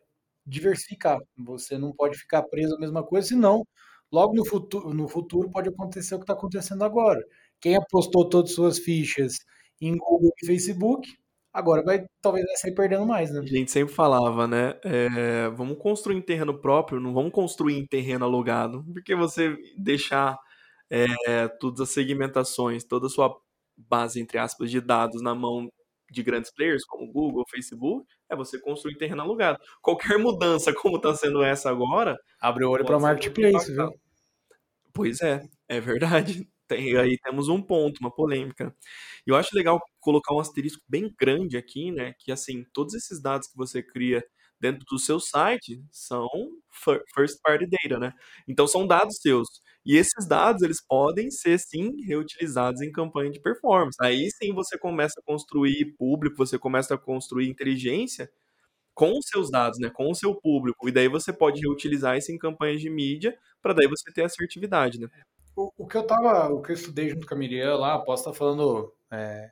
diversificar. 0.47 1.19
Você 1.37 1.77
não 1.77 1.93
pode 1.93 2.17
ficar 2.17 2.43
preso 2.45 2.75
à 2.75 2.79
mesma 2.79 3.05
coisa, 3.05 3.29
senão 3.29 3.67
logo 4.13 4.35
no 4.35 4.45
futuro, 4.45 4.93
no 4.95 5.09
futuro 5.09 5.51
pode 5.51 5.69
acontecer 5.69 6.15
o 6.15 6.19
que 6.19 6.25
está 6.25 6.35
acontecendo 6.35 6.85
agora. 6.85 7.21
Quem 7.61 7.77
apostou 7.77 8.29
todas 8.29 8.51
as 8.51 8.57
suas 8.57 8.79
fichas 8.79 9.39
em 9.81 9.97
Google 9.97 10.33
e 10.43 10.47
Facebook 10.47 11.09
Agora 11.53 11.83
vai, 11.83 12.07
talvez 12.21 12.45
vai 12.47 12.57
sair 12.57 12.75
perdendo 12.75 13.07
mais, 13.07 13.33
né? 13.33 13.41
A 13.41 13.47
gente 13.47 13.71
sempre 13.71 13.93
falava, 13.93 14.47
né? 14.47 14.75
É, 14.85 15.49
vamos 15.49 15.79
construir 15.79 16.17
em 16.17 16.23
terreno 16.23 16.57
próprio, 16.57 17.01
não 17.01 17.13
vamos 17.13 17.33
construir 17.33 17.77
em 17.77 17.87
terreno 17.87 18.25
alugado. 18.25 18.85
Porque 18.93 19.15
você 19.15 19.57
deixar 19.77 20.39
é, 20.91 21.49
todas 21.49 21.81
as 21.81 21.89
segmentações, 21.89 22.85
toda 22.85 23.07
a 23.07 23.11
sua 23.11 23.35
base, 23.77 24.21
entre 24.21 24.39
aspas, 24.39 24.71
de 24.71 24.81
dados 24.81 25.23
na 25.23 25.35
mão 25.35 25.69
de 26.11 26.23
grandes 26.23 26.53
players 26.53 26.85
como 26.85 27.11
Google, 27.13 27.45
Facebook, 27.51 28.07
é 28.29 28.37
você 28.37 28.61
construir 28.61 28.97
terreno 28.97 29.23
alugado. 29.23 29.59
Qualquer 29.81 30.19
mudança, 30.19 30.73
como 30.73 30.97
está 30.97 31.15
sendo 31.15 31.43
essa 31.43 31.71
agora. 31.71 32.17
Abre 32.41 32.65
o 32.65 32.71
olho 32.71 32.85
para 32.85 32.97
o 32.97 33.01
marketplace, 33.01 33.73
viu? 33.73 33.93
Pois 34.93 35.21
é, 35.21 35.43
é 35.69 35.81
verdade. 35.81 36.49
Tem, 36.69 36.95
aí 36.99 37.17
temos 37.25 37.49
um 37.49 37.63
ponto, 37.63 37.99
uma 37.99 38.15
polêmica. 38.15 38.77
Eu 39.27 39.37
acho 39.37 39.57
legal 39.57 39.81
colocar 40.01 40.35
um 40.35 40.39
asterisco 40.39 40.83
bem 40.87 41.11
grande 41.19 41.57
aqui, 41.57 41.91
né? 41.91 42.13
Que 42.19 42.31
assim, 42.31 42.63
todos 42.75 42.93
esses 42.93 43.23
dados 43.23 43.49
que 43.49 43.57
você 43.57 43.83
cria 43.83 44.23
dentro 44.61 44.85
do 44.85 44.99
seu 44.99 45.19
site 45.19 45.83
são 45.91 46.29
first 47.15 47.41
party 47.43 47.67
data, 47.67 47.99
né? 47.99 48.13
Então 48.47 48.67
são 48.67 48.87
dados 48.87 49.17
seus. 49.17 49.49
E 49.85 49.97
esses 49.97 50.27
dados, 50.27 50.63
eles 50.63 50.85
podem 50.87 51.31
ser 51.31 51.59
sim 51.59 52.03
reutilizados 52.05 52.83
em 52.83 52.93
campanha 52.93 53.31
de 53.31 53.41
performance. 53.41 53.97
Aí 54.01 54.29
sim 54.31 54.53
você 54.53 54.77
começa 54.77 55.21
a 55.21 55.23
construir 55.23 55.97
público, 55.97 56.37
você 56.37 56.59
começa 56.59 56.95
a 56.95 56.99
construir 56.99 57.49
inteligência 57.49 58.31
com 58.95 59.13
os 59.17 59.27
seus 59.27 59.49
dados, 59.49 59.79
né, 59.79 59.89
com 59.91 60.11
o 60.11 60.15
seu 60.15 60.35
público. 60.35 60.89
E 60.89 60.93
daí 60.93 61.09
você 61.09 61.33
pode 61.33 61.61
reutilizar 61.61 62.17
isso 62.17 62.33
em 62.33 62.39
campanhas 62.39 62.81
de 62.81 62.91
mídia 62.91 63.39
para 63.63 63.73
daí 63.73 63.87
você 63.87 64.13
ter 64.13 64.25
assertividade, 64.25 64.99
né? 64.99 65.09
O, 65.55 65.73
o, 65.79 65.87
que 65.87 65.97
eu 65.97 66.07
tava, 66.07 66.53
o 66.53 66.61
que 66.61 66.73
eu 66.73 66.75
estudei 66.75 67.09
junto 67.09 67.27
com 67.27 67.35
a 67.35 67.37
Miriam 67.37 67.77
lá, 67.77 67.99
posso 68.01 68.23
estar 68.23 68.33
falando 68.37 68.93
é, 69.11 69.51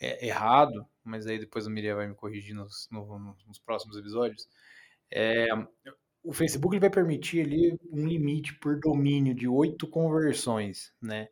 é, 0.00 0.26
errado, 0.26 0.86
mas 1.04 1.26
aí 1.26 1.38
depois 1.38 1.66
a 1.66 1.70
Miriam 1.70 1.96
vai 1.96 2.06
me 2.06 2.14
corrigir 2.14 2.54
nos, 2.54 2.88
no, 2.90 3.36
nos 3.46 3.58
próximos 3.58 3.96
episódios. 3.96 4.48
É, 5.10 5.46
o 6.28 6.32
Facebook 6.34 6.74
ele 6.74 6.80
vai 6.80 6.90
permitir 6.90 7.40
ali 7.40 7.78
um 7.90 8.06
limite 8.06 8.52
por 8.58 8.78
domínio 8.78 9.34
de 9.34 9.48
oito 9.48 9.86
conversões, 9.88 10.92
né? 11.00 11.28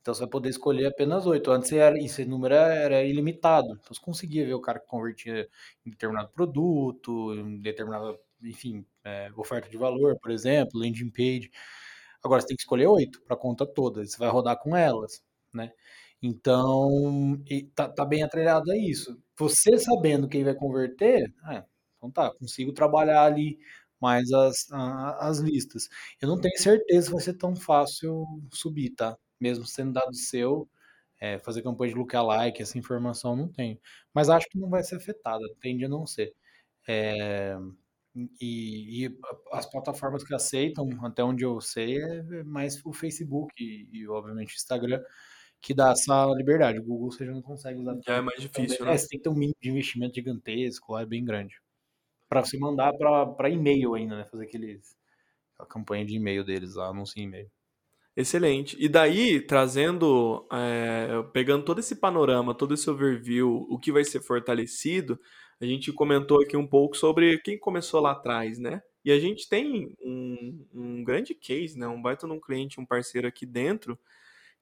Então 0.00 0.12
você 0.12 0.20
vai 0.22 0.28
poder 0.28 0.48
escolher 0.48 0.86
apenas 0.86 1.24
oito. 1.24 1.52
Antes 1.52 1.70
era, 1.70 1.96
esse 1.96 2.24
número 2.24 2.54
era 2.54 3.04
ilimitado. 3.04 3.68
Então 3.74 3.94
você 3.94 4.00
conseguia 4.00 4.44
ver 4.44 4.54
o 4.54 4.60
cara 4.60 4.80
que 4.80 4.88
convertia 4.88 5.48
em 5.86 5.90
determinado 5.90 6.30
produto, 6.30 7.32
em 7.32 7.60
determinada, 7.60 8.18
enfim, 8.42 8.84
é, 9.04 9.30
oferta 9.36 9.68
de 9.70 9.76
valor, 9.76 10.18
por 10.18 10.32
exemplo, 10.32 10.80
landing 10.80 11.10
page. 11.10 11.48
Agora 12.20 12.40
você 12.40 12.48
tem 12.48 12.56
que 12.56 12.62
escolher 12.62 12.88
oito 12.88 13.22
para 13.22 13.36
conta 13.36 13.64
toda, 13.64 14.04
você 14.04 14.18
vai 14.18 14.28
rodar 14.30 14.58
com 14.58 14.76
elas, 14.76 15.22
né? 15.54 15.70
Então, 16.20 17.40
tá, 17.74 17.88
tá, 17.88 18.04
bem 18.04 18.24
atrelhado 18.24 18.70
a 18.72 18.76
isso. 18.76 19.16
Você 19.38 19.78
sabendo 19.78 20.28
quem 20.28 20.42
vai 20.44 20.54
converter, 20.54 21.32
é, 21.50 21.64
então 21.96 22.10
tá, 22.10 22.30
consigo 22.34 22.72
trabalhar 22.72 23.24
ali 23.24 23.58
mais 24.00 24.32
as, 24.32 24.66
as 24.72 25.38
listas. 25.38 25.88
Eu 26.20 26.28
não 26.28 26.40
tenho 26.40 26.56
certeza 26.58 27.06
se 27.06 27.12
vai 27.12 27.20
ser 27.20 27.34
tão 27.34 27.54
fácil 27.54 28.24
subir, 28.52 28.90
tá? 28.90 29.16
Mesmo 29.40 29.66
sendo 29.66 29.92
dado 29.92 30.14
seu, 30.14 30.68
é, 31.20 31.38
fazer 31.38 31.62
campanha 31.62 31.92
de 31.92 31.98
lookalike, 31.98 32.62
essa 32.62 32.78
informação 32.78 33.36
não 33.36 33.48
tenho. 33.48 33.78
Mas 34.14 34.28
acho 34.28 34.48
que 34.48 34.58
não 34.58 34.70
vai 34.70 34.82
ser 34.82 34.96
afetada, 34.96 35.44
tende 35.60 35.84
a 35.84 35.88
não 35.88 36.06
ser. 36.06 36.34
É, 36.88 37.56
e, 38.40 39.06
e, 39.06 39.18
as 39.52 39.66
plataformas 39.66 40.24
que 40.24 40.34
aceitam, 40.34 40.88
até 41.04 41.22
onde 41.22 41.44
eu 41.44 41.60
sei, 41.60 41.98
é 42.02 42.42
mais 42.42 42.84
o 42.84 42.92
Facebook 42.92 43.52
e, 43.62 43.88
e 43.92 44.08
obviamente 44.08 44.54
o 44.54 44.56
Instagram, 44.56 45.00
que 45.60 45.74
dá 45.74 45.92
essa 45.92 46.26
liberdade. 46.36 46.78
O 46.78 46.84
Google 46.84 47.12
você 47.12 47.26
já 47.26 47.32
não 47.32 47.42
consegue 47.42 47.78
usar. 47.78 47.96
Já 48.04 48.16
é 48.16 48.20
mais 48.20 48.40
difícil, 48.40 48.74
então, 48.74 48.86
né? 48.86 48.94
É, 48.94 48.98
você 48.98 49.08
tem 49.08 49.18
que 49.18 49.22
ter 49.22 49.28
um 49.28 49.34
mínimo 49.34 49.56
de 49.60 49.70
investimento 49.70 50.14
gigantesco, 50.14 50.92
lá 50.92 51.02
é 51.02 51.06
bem 51.06 51.24
grande. 51.24 51.60
Para 52.30 52.44
você 52.44 52.56
mandar 52.56 52.94
para 53.36 53.50
e-mail 53.50 53.94
ainda, 53.94 54.16
né? 54.16 54.24
Fazer 54.30 54.44
aqueles, 54.44 54.96
a 55.58 55.66
campanha 55.66 56.06
de 56.06 56.14
e-mail 56.14 56.44
deles 56.44 56.76
lá, 56.76 56.86
anúncio 56.86 57.20
em 57.20 57.24
e-mail. 57.24 57.50
Excelente. 58.16 58.76
E 58.78 58.88
daí, 58.88 59.40
trazendo, 59.40 60.46
é, 60.52 61.22
pegando 61.32 61.64
todo 61.64 61.80
esse 61.80 61.96
panorama, 61.96 62.54
todo 62.54 62.74
esse 62.74 62.88
overview, 62.88 63.66
o 63.68 63.78
que 63.80 63.90
vai 63.90 64.04
ser 64.04 64.20
fortalecido, 64.20 65.18
a 65.60 65.64
gente 65.66 65.92
comentou 65.92 66.40
aqui 66.40 66.56
um 66.56 66.66
pouco 66.66 66.96
sobre 66.96 67.38
quem 67.38 67.58
começou 67.58 68.00
lá 68.00 68.12
atrás, 68.12 68.60
né? 68.60 68.80
E 69.04 69.10
a 69.10 69.18
gente 69.18 69.48
tem 69.48 69.96
um, 70.00 70.66
um 70.72 71.02
grande 71.04 71.34
case, 71.34 71.76
né? 71.78 71.88
Um 71.88 72.00
baita 72.00 72.26
num 72.28 72.40
cliente, 72.40 72.80
um 72.80 72.86
parceiro 72.86 73.26
aqui 73.26 73.44
dentro, 73.44 73.98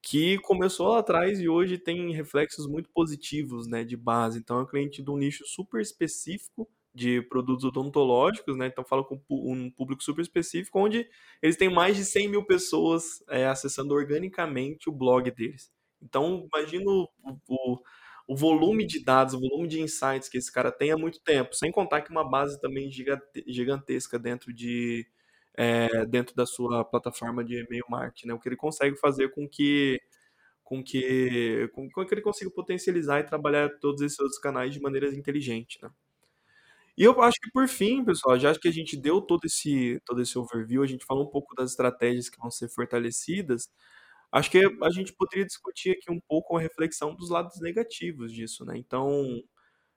que 0.03 0.39
começou 0.39 0.89
lá 0.89 1.01
atrás 1.01 1.41
e 1.41 1.49
hoje 1.49 1.79
tem 1.79 2.13
reflexos 2.15 2.67
muito 2.67 2.89
positivos, 2.91 3.69
né? 3.69 3.85
De 3.85 3.97
base. 3.97 4.39
Então 4.39 4.59
é 4.61 4.63
um 4.63 4.67
cliente 4.67 5.03
de 5.03 5.11
um 5.11 5.19
nicho 5.19 5.45
super 5.47 5.81
específico 5.81 6.69
de 6.99 7.23
produtos 7.23 7.65
odontológicos, 7.65 8.57
né? 8.57 8.67
Então 8.67 8.85
fala 8.85 9.05
com 9.05 9.21
um 9.31 9.71
público 9.71 10.03
super 10.03 10.23
específico, 10.23 10.79
onde 10.79 11.09
eles 11.43 11.57
têm 11.57 11.73
mais 11.73 11.97
de 11.97 12.05
100 12.05 12.29
mil 12.29 12.45
pessoas 12.45 13.23
é, 13.29 13.47
acessando 13.47 13.95
organicamente 13.95 14.89
o 14.89 14.93
blog 14.93 15.31
deles. 15.31 15.71
Então 16.03 16.49
imagina 16.53 16.91
o, 16.91 17.09
o 17.49 17.79
o 18.31 18.37
volume 18.37 18.87
de 18.87 19.03
dados, 19.03 19.33
o 19.33 19.41
volume 19.41 19.67
de 19.67 19.81
insights 19.81 20.29
que 20.29 20.37
esse 20.37 20.53
cara 20.53 20.71
tem 20.71 20.93
há 20.93 20.99
muito 20.99 21.19
tempo, 21.23 21.55
sem 21.55 21.73
contar 21.73 22.03
que 22.03 22.11
uma 22.11 22.29
base 22.29 22.61
também 22.61 22.91
gigantesca 23.47 24.19
dentro 24.19 24.53
de 24.53 25.07
é, 25.57 26.05
dentro 26.07 26.37
da 26.37 26.45
sua 26.47 26.85
plataforma 26.85 27.43
de 27.43 27.55
e-mail 27.65 27.85
marketing, 27.89 28.29
né? 28.29 28.35
O 28.35 28.39
que 28.39 28.49
ele 28.49 28.57
consegue 28.57 28.97
fazer 28.97 29.31
com 29.31 29.49
que 29.49 29.99
com 30.63 30.85
que, 30.85 31.71
com, 31.75 31.91
com 31.91 32.05
que 32.05 32.15
ele 32.15 32.21
consiga 32.21 32.51
potencializar 32.51 33.21
e 33.21 33.25
trabalhar 33.25 33.71
todos 33.81 34.03
esses 34.03 34.19
outros 34.21 34.39
canais 34.39 34.75
de 34.75 34.81
maneira 34.81 35.09
inteligente, 35.15 35.79
né? 35.83 35.91
E 36.99 37.05
eu 37.05 37.23
acho 37.23 37.39
que 37.41 37.51
por 37.53 37.69
fim, 37.69 38.05
pessoal, 38.05 38.39
já 38.41 38.51
acho 38.51 38.61
que 38.61 38.67
a 38.69 38.73
gente 38.73 38.97
deu 38.97 39.21
todo 39.23 39.45
esse, 39.47 40.01
todo 40.05 40.21
esse 40.21 40.37
overview, 40.37 40.83
a 40.83 40.87
gente 40.87 41.05
falou 41.07 41.25
um 41.29 41.31
pouco 41.31 41.55
das 41.55 41.71
estratégias 41.71 42.29
que 42.29 42.39
vão 42.41 42.51
ser 42.51 42.69
fortalecidas. 42.71 43.69
Acho 44.33 44.51
que 44.51 44.59
a 44.83 44.91
gente 44.91 45.13
poderia 45.15 45.47
discutir 45.47 45.93
aqui 45.93 46.11
um 46.13 46.21
pouco 46.29 46.57
a 46.57 46.61
reflexão 46.61 47.15
dos 47.15 47.31
lados 47.31 47.61
negativos 47.61 48.33
disso, 48.33 48.65
né? 48.65 48.77
Então, 48.79 49.25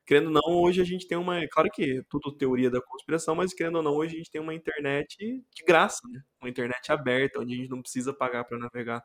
querendo 0.05 0.27
ou 0.27 0.33
não, 0.33 0.61
hoje 0.61 0.81
a 0.81 0.85
gente 0.85 1.07
tem 1.07 1.17
uma. 1.17 1.47
Claro 1.49 1.69
que 1.73 2.03
tudo 2.09 2.31
teoria 2.37 2.69
da 2.71 2.81
conspiração, 2.81 3.35
mas 3.35 3.53
querendo 3.53 3.77
ou 3.77 3.83
não, 3.83 3.95
hoje 3.95 4.15
a 4.15 4.17
gente 4.19 4.31
tem 4.31 4.41
uma 4.41 4.53
internet 4.55 5.17
de 5.19 5.63
graça, 5.65 6.01
né? 6.09 6.21
Uma 6.41 6.49
internet 6.49 6.91
aberta, 6.91 7.39
onde 7.39 7.53
a 7.55 7.57
gente 7.57 7.69
não 7.69 7.81
precisa 7.81 8.13
pagar 8.13 8.45
para 8.45 8.57
navegar. 8.59 9.03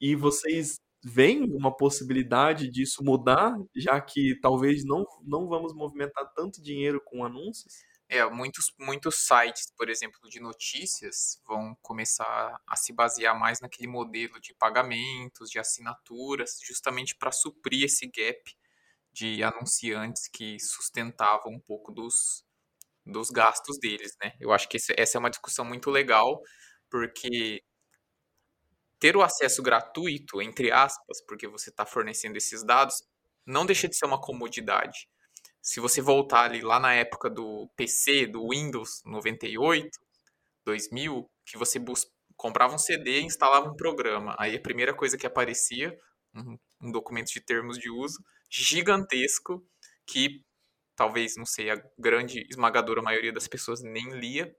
E 0.00 0.16
vocês 0.16 0.80
vem 1.04 1.42
uma 1.42 1.74
possibilidade 1.74 2.70
disso 2.70 3.02
mudar, 3.02 3.56
já 3.74 4.00
que 4.00 4.38
talvez 4.40 4.84
não, 4.84 5.04
não 5.22 5.48
vamos 5.48 5.74
movimentar 5.74 6.32
tanto 6.34 6.62
dinheiro 6.62 7.00
com 7.04 7.24
anúncios? 7.24 7.74
É, 8.08 8.24
muitos, 8.28 8.72
muitos 8.78 9.26
sites, 9.26 9.72
por 9.76 9.88
exemplo, 9.88 10.28
de 10.28 10.38
notícias, 10.38 11.40
vão 11.46 11.74
começar 11.80 12.60
a 12.66 12.76
se 12.76 12.92
basear 12.92 13.38
mais 13.38 13.58
naquele 13.60 13.88
modelo 13.88 14.38
de 14.38 14.54
pagamentos, 14.54 15.50
de 15.50 15.58
assinaturas, 15.58 16.58
justamente 16.62 17.16
para 17.16 17.32
suprir 17.32 17.84
esse 17.84 18.06
gap 18.06 18.54
de 19.12 19.42
anunciantes 19.42 20.28
que 20.28 20.58
sustentavam 20.60 21.52
um 21.52 21.60
pouco 21.60 21.90
dos, 21.90 22.44
dos 23.06 23.30
gastos 23.30 23.78
deles, 23.78 24.14
né? 24.22 24.34
Eu 24.40 24.52
acho 24.52 24.68
que 24.68 24.76
essa 24.76 25.16
é 25.16 25.20
uma 25.20 25.30
discussão 25.30 25.64
muito 25.64 25.90
legal, 25.90 26.40
porque 26.90 27.62
ter 29.02 29.16
o 29.16 29.22
acesso 29.22 29.60
gratuito, 29.64 30.40
entre 30.40 30.70
aspas, 30.70 31.20
porque 31.26 31.48
você 31.48 31.70
está 31.70 31.84
fornecendo 31.84 32.38
esses 32.38 32.64
dados, 32.64 33.02
não 33.44 33.66
deixa 33.66 33.88
de 33.88 33.96
ser 33.96 34.06
uma 34.06 34.20
comodidade. 34.20 35.08
Se 35.60 35.80
você 35.80 36.00
voltar 36.00 36.44
ali 36.44 36.60
lá 36.60 36.78
na 36.78 36.94
época 36.94 37.28
do 37.28 37.68
PC, 37.74 38.28
do 38.28 38.50
Windows 38.50 39.02
98, 39.04 39.90
2000, 40.64 41.28
que 41.44 41.58
você 41.58 41.80
comprava 42.36 42.76
um 42.76 42.78
CD 42.78 43.18
e 43.18 43.24
instalava 43.24 43.68
um 43.68 43.74
programa. 43.74 44.36
Aí 44.38 44.54
a 44.54 44.60
primeira 44.60 44.94
coisa 44.94 45.18
que 45.18 45.26
aparecia, 45.26 45.98
um, 46.32 46.56
um 46.80 46.92
documento 46.92 47.32
de 47.32 47.40
termos 47.40 47.78
de 47.78 47.90
uso 47.90 48.22
gigantesco, 48.48 49.66
que 50.06 50.44
talvez, 50.94 51.36
não 51.36 51.46
sei, 51.46 51.70
a 51.70 51.82
grande 51.98 52.46
esmagadora 52.48 53.02
maioria 53.02 53.32
das 53.32 53.48
pessoas 53.48 53.82
nem 53.82 54.12
lia, 54.12 54.54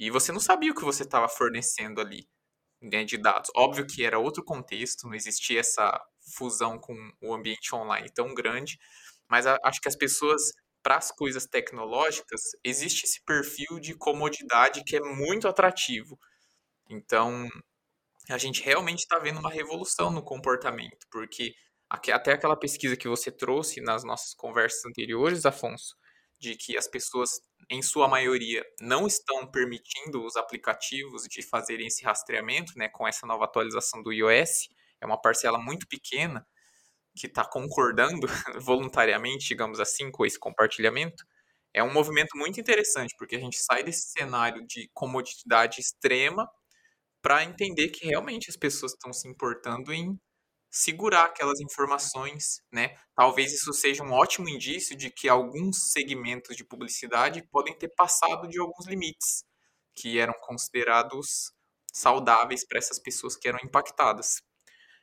e 0.00 0.10
você 0.10 0.32
não 0.32 0.40
sabia 0.40 0.72
o 0.72 0.74
que 0.74 0.84
você 0.84 1.04
estava 1.04 1.28
fornecendo 1.28 2.00
ali 2.00 2.28
né, 2.80 3.04
de 3.04 3.16
dados. 3.18 3.50
Óbvio 3.56 3.86
que 3.86 4.04
era 4.04 4.18
outro 4.18 4.44
contexto, 4.44 5.06
não 5.06 5.14
existia 5.14 5.60
essa 5.60 6.00
fusão 6.36 6.78
com 6.78 6.94
o 7.20 7.34
ambiente 7.34 7.74
online 7.74 8.10
tão 8.14 8.34
grande, 8.34 8.78
mas 9.28 9.46
acho 9.46 9.80
que 9.80 9.88
as 9.88 9.96
pessoas, 9.96 10.52
para 10.82 10.96
as 10.96 11.10
coisas 11.10 11.46
tecnológicas, 11.46 12.40
existe 12.64 13.04
esse 13.04 13.22
perfil 13.24 13.78
de 13.80 13.94
comodidade 13.94 14.84
que 14.84 14.96
é 14.96 15.00
muito 15.00 15.48
atrativo. 15.48 16.18
Então, 16.88 17.48
a 18.30 18.38
gente 18.38 18.62
realmente 18.62 19.00
está 19.00 19.18
vendo 19.18 19.40
uma 19.40 19.50
revolução 19.50 20.10
no 20.10 20.22
comportamento, 20.22 21.06
porque 21.10 21.54
até 21.90 22.32
aquela 22.32 22.56
pesquisa 22.56 22.96
que 22.96 23.08
você 23.08 23.30
trouxe 23.32 23.80
nas 23.80 24.04
nossas 24.04 24.34
conversas 24.34 24.84
anteriores, 24.84 25.46
Afonso, 25.46 25.96
de 26.38 26.56
que 26.56 26.76
as 26.76 26.88
pessoas, 26.88 27.30
em 27.70 27.82
sua 27.82 28.08
maioria, 28.08 28.64
não 28.80 29.06
estão 29.06 29.46
permitindo 29.50 30.24
os 30.24 30.36
aplicativos 30.36 31.24
de 31.24 31.42
fazerem 31.42 31.86
esse 31.86 32.04
rastreamento, 32.04 32.72
né, 32.76 32.88
com 32.88 33.06
essa 33.06 33.26
nova 33.26 33.44
atualização 33.44 34.02
do 34.02 34.12
iOS, 34.12 34.68
é 35.00 35.06
uma 35.06 35.20
parcela 35.20 35.58
muito 35.58 35.86
pequena 35.88 36.46
que 37.16 37.26
está 37.26 37.44
concordando 37.44 38.26
voluntariamente, 38.62 39.48
digamos 39.48 39.80
assim, 39.80 40.10
com 40.10 40.24
esse 40.24 40.38
compartilhamento, 40.38 41.24
é 41.74 41.82
um 41.82 41.92
movimento 41.92 42.36
muito 42.36 42.60
interessante, 42.60 43.14
porque 43.18 43.36
a 43.36 43.40
gente 43.40 43.58
sai 43.58 43.82
desse 43.84 44.10
cenário 44.10 44.66
de 44.66 44.90
comodidade 44.94 45.80
extrema 45.80 46.48
para 47.22 47.44
entender 47.44 47.88
que 47.88 48.06
realmente 48.06 48.50
as 48.50 48.56
pessoas 48.56 48.92
estão 48.92 49.12
se 49.12 49.28
importando 49.28 49.92
em 49.92 50.18
segurar 50.70 51.24
aquelas 51.24 51.60
informações, 51.60 52.60
né? 52.72 52.94
Talvez 53.14 53.52
isso 53.52 53.72
seja 53.72 54.02
um 54.02 54.12
ótimo 54.12 54.48
indício 54.48 54.96
de 54.96 55.10
que 55.10 55.28
alguns 55.28 55.92
segmentos 55.92 56.56
de 56.56 56.64
publicidade 56.64 57.42
podem 57.50 57.74
ter 57.74 57.88
passado 57.88 58.48
de 58.48 58.58
alguns 58.60 58.86
limites 58.86 59.44
que 59.94 60.18
eram 60.18 60.34
considerados 60.40 61.52
saudáveis 61.92 62.66
para 62.66 62.78
essas 62.78 62.98
pessoas 62.98 63.36
que 63.36 63.48
eram 63.48 63.58
impactadas. 63.64 64.42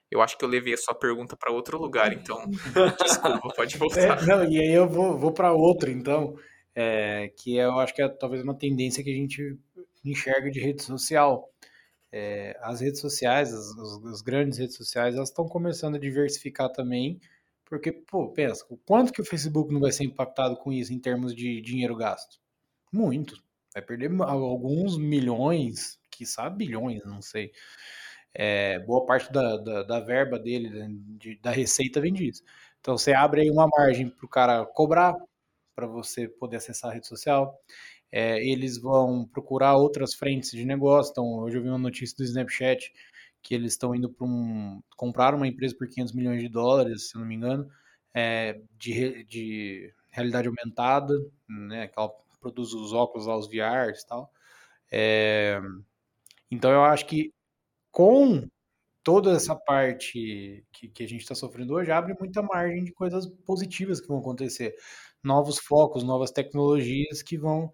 Eu 0.10 0.22
acho 0.22 0.38
que 0.38 0.46
eu 0.46 0.50
levei 0.50 0.74
a 0.74 0.78
sua 0.78 0.94
pergunta 0.94 1.36
para 1.36 1.52
outro 1.52 1.78
lugar, 1.78 2.14
então 2.14 2.46
desculpa, 3.04 3.54
pode 3.56 3.78
voltar. 3.78 4.22
É, 4.22 4.26
não, 4.26 4.50
e 4.50 4.60
aí 4.60 4.72
eu 4.72 4.88
vou, 4.88 5.18
vou 5.18 5.34
para 5.34 5.52
outro, 5.52 5.90
então, 5.90 6.36
é, 6.76 7.30
que 7.38 7.58
eu 7.58 7.80
acho 7.80 7.94
que 7.94 8.02
é 8.02 8.08
talvez 8.08 8.44
uma 8.44 8.58
tendência 8.58 9.04
que 9.04 9.10
a 9.10 9.16
gente 9.16 9.58
enxerga 10.06 10.52
de 10.52 10.60
rede 10.60 10.84
social 10.84 11.52
é, 12.18 12.58
as 12.62 12.80
redes 12.80 13.02
sociais, 13.02 13.54
as, 13.54 13.78
as, 14.06 14.22
grandes 14.22 14.58
redes 14.58 14.78
sociais, 14.78 15.16
elas 15.16 15.28
estão 15.28 15.50
começando 15.50 15.96
a 15.96 16.00
diversificar 16.00 16.70
também, 16.70 17.20
porque, 17.66 17.92
pô, 17.92 18.30
pensa, 18.30 18.66
o 18.70 18.78
quanto 18.78 19.12
que 19.12 19.22
o 19.22 19.26
Facebook 19.26 19.74
não 19.74 19.82
vai 19.82 19.92
ser 19.92 20.06
impactado 20.06 20.56
com 20.56 20.72
isso 20.72 20.94
em 20.94 21.00
termos 21.00 21.36
de 21.36 21.60
dinheiro 21.60 21.94
gasto? 21.94 22.40
Muito. 22.90 23.44
Vai 23.74 23.82
perder 23.84 24.10
alguns 24.22 24.98
milhões, 24.98 26.00
quiçá 26.10 26.50
bilhões, 26.50 27.04
não 27.04 27.22
sei. 27.22 27.52
É, 28.34 28.80
boa 28.80 29.06
parte 29.06 29.30
da, 29.34 29.58
da, 29.58 29.84
da 29.84 30.00
verba 30.00 30.40
dele, 30.40 30.88
de, 31.20 31.36
da 31.42 31.52
receita, 31.52 32.00
vem 32.00 32.14
disso. 32.14 32.44
Então, 32.80 32.98
você 32.98 33.12
abre 33.14 33.42
aí 33.42 33.52
uma 33.52 33.68
margem 33.68 34.10
para 34.10 34.26
o 34.26 34.30
cara 34.30 34.66
cobrar, 34.66 35.16
para 35.76 35.86
você 35.86 36.30
poder 36.30 36.58
acessar 36.58 36.92
a 36.92 36.94
rede 36.94 37.08
social 37.08 37.60
é, 38.12 38.44
eles 38.46 38.78
vão 38.80 39.26
procurar 39.28 39.76
outras 39.76 40.14
frentes 40.14 40.52
de 40.52 40.66
negócio. 40.66 41.12
Então, 41.12 41.40
hoje 41.40 41.58
eu 41.58 41.64
vi 41.64 41.70
uma 41.70 41.78
notícia 41.78 42.16
do 42.18 42.24
Snapchat 42.24 42.92
que 43.42 43.54
eles 43.54 43.74
estão 43.74 43.94
indo 43.94 44.10
para 44.10 44.26
um. 44.26 44.82
comprar 44.96 45.36
uma 45.36 45.48
empresa 45.48 45.76
por 45.78 45.88
500 45.88 46.14
milhões 46.14 46.42
de 46.42 46.50
dólares, 46.50 47.10
se 47.10 47.18
não 47.18 47.26
me 47.26 47.36
engano, 47.36 47.70
é, 48.14 48.60
de, 48.78 49.24
de 49.26 49.94
realidade 50.12 50.48
aumentada, 50.48 51.14
né? 51.48 51.88
Que 51.88 52.00
ela 52.00 52.12
produz 52.40 52.74
os 52.74 52.94
óculos 52.94 53.28
lá, 53.28 53.38
os 53.38 53.48
VRs 53.48 54.02
e 54.02 54.08
tal. 54.08 54.32
É, 54.92 55.60
então, 56.50 56.72
eu 56.72 56.84
acho 56.84 57.06
que 57.06 57.32
com 57.92 58.48
toda 59.06 59.34
essa 59.34 59.56
parte 59.56 60.66
que, 60.74 60.90
que 60.90 61.04
a 61.04 61.08
gente 61.08 61.22
está 61.22 61.36
sofrendo 61.36 61.76
hoje, 61.76 61.92
abre 61.92 62.16
muita 62.20 62.42
margem 62.42 62.84
de 62.84 62.92
coisas 62.92 63.28
positivas 63.46 64.02
que 64.02 64.08
vão 64.08 64.18
acontecer. 64.18 64.74
Novos 65.24 65.60
focos, 65.60 66.04
novas 66.04 66.32
tecnologias 66.32 67.22
que 67.22 67.38
vão 67.38 67.72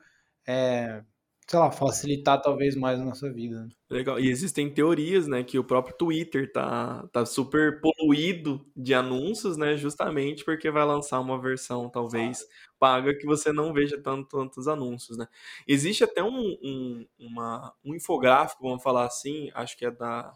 é, 0.52 1.04
sei 1.48 1.60
lá, 1.60 1.72
facilitar 1.72 2.42
talvez 2.42 2.76
mais 2.76 3.00
a 3.00 3.06
nossa 3.06 3.32
vida. 3.32 3.64
Né? 3.64 3.70
Legal. 3.90 4.20
E 4.20 4.30
existem 4.30 4.74
teorias, 4.74 5.28
né, 5.28 5.44
que 5.44 5.58
o 5.58 5.64
próprio 5.64 5.96
Twitter 5.98 6.52
tá, 6.52 7.08
tá 7.12 7.26
super 7.26 7.82
poluído 7.82 8.66
de 8.76 8.94
anúncios, 8.94 9.58
né, 9.58 9.76
justamente 9.78 10.44
porque 10.44 10.70
vai 10.70 10.86
lançar 10.86 11.20
uma 11.20 11.40
versão 11.42 11.90
talvez 11.90 12.46
paga 12.80 13.14
que 13.16 13.26
você 13.26 13.52
não 13.52 13.74
veja 13.74 14.02
tanto, 14.02 14.28
tantos 14.30 14.68
anúncios, 14.68 15.18
né. 15.18 15.28
Existe 15.68 16.04
até 16.04 16.24
um, 16.24 16.58
um, 16.64 17.06
uma, 17.20 17.74
um 17.84 17.96
infográfico, 17.96 18.64
vamos 18.64 18.84
falar 18.84 19.06
assim, 19.06 19.50
acho 19.54 19.78
que 19.78 19.86
é 19.86 19.92
da 19.92 20.34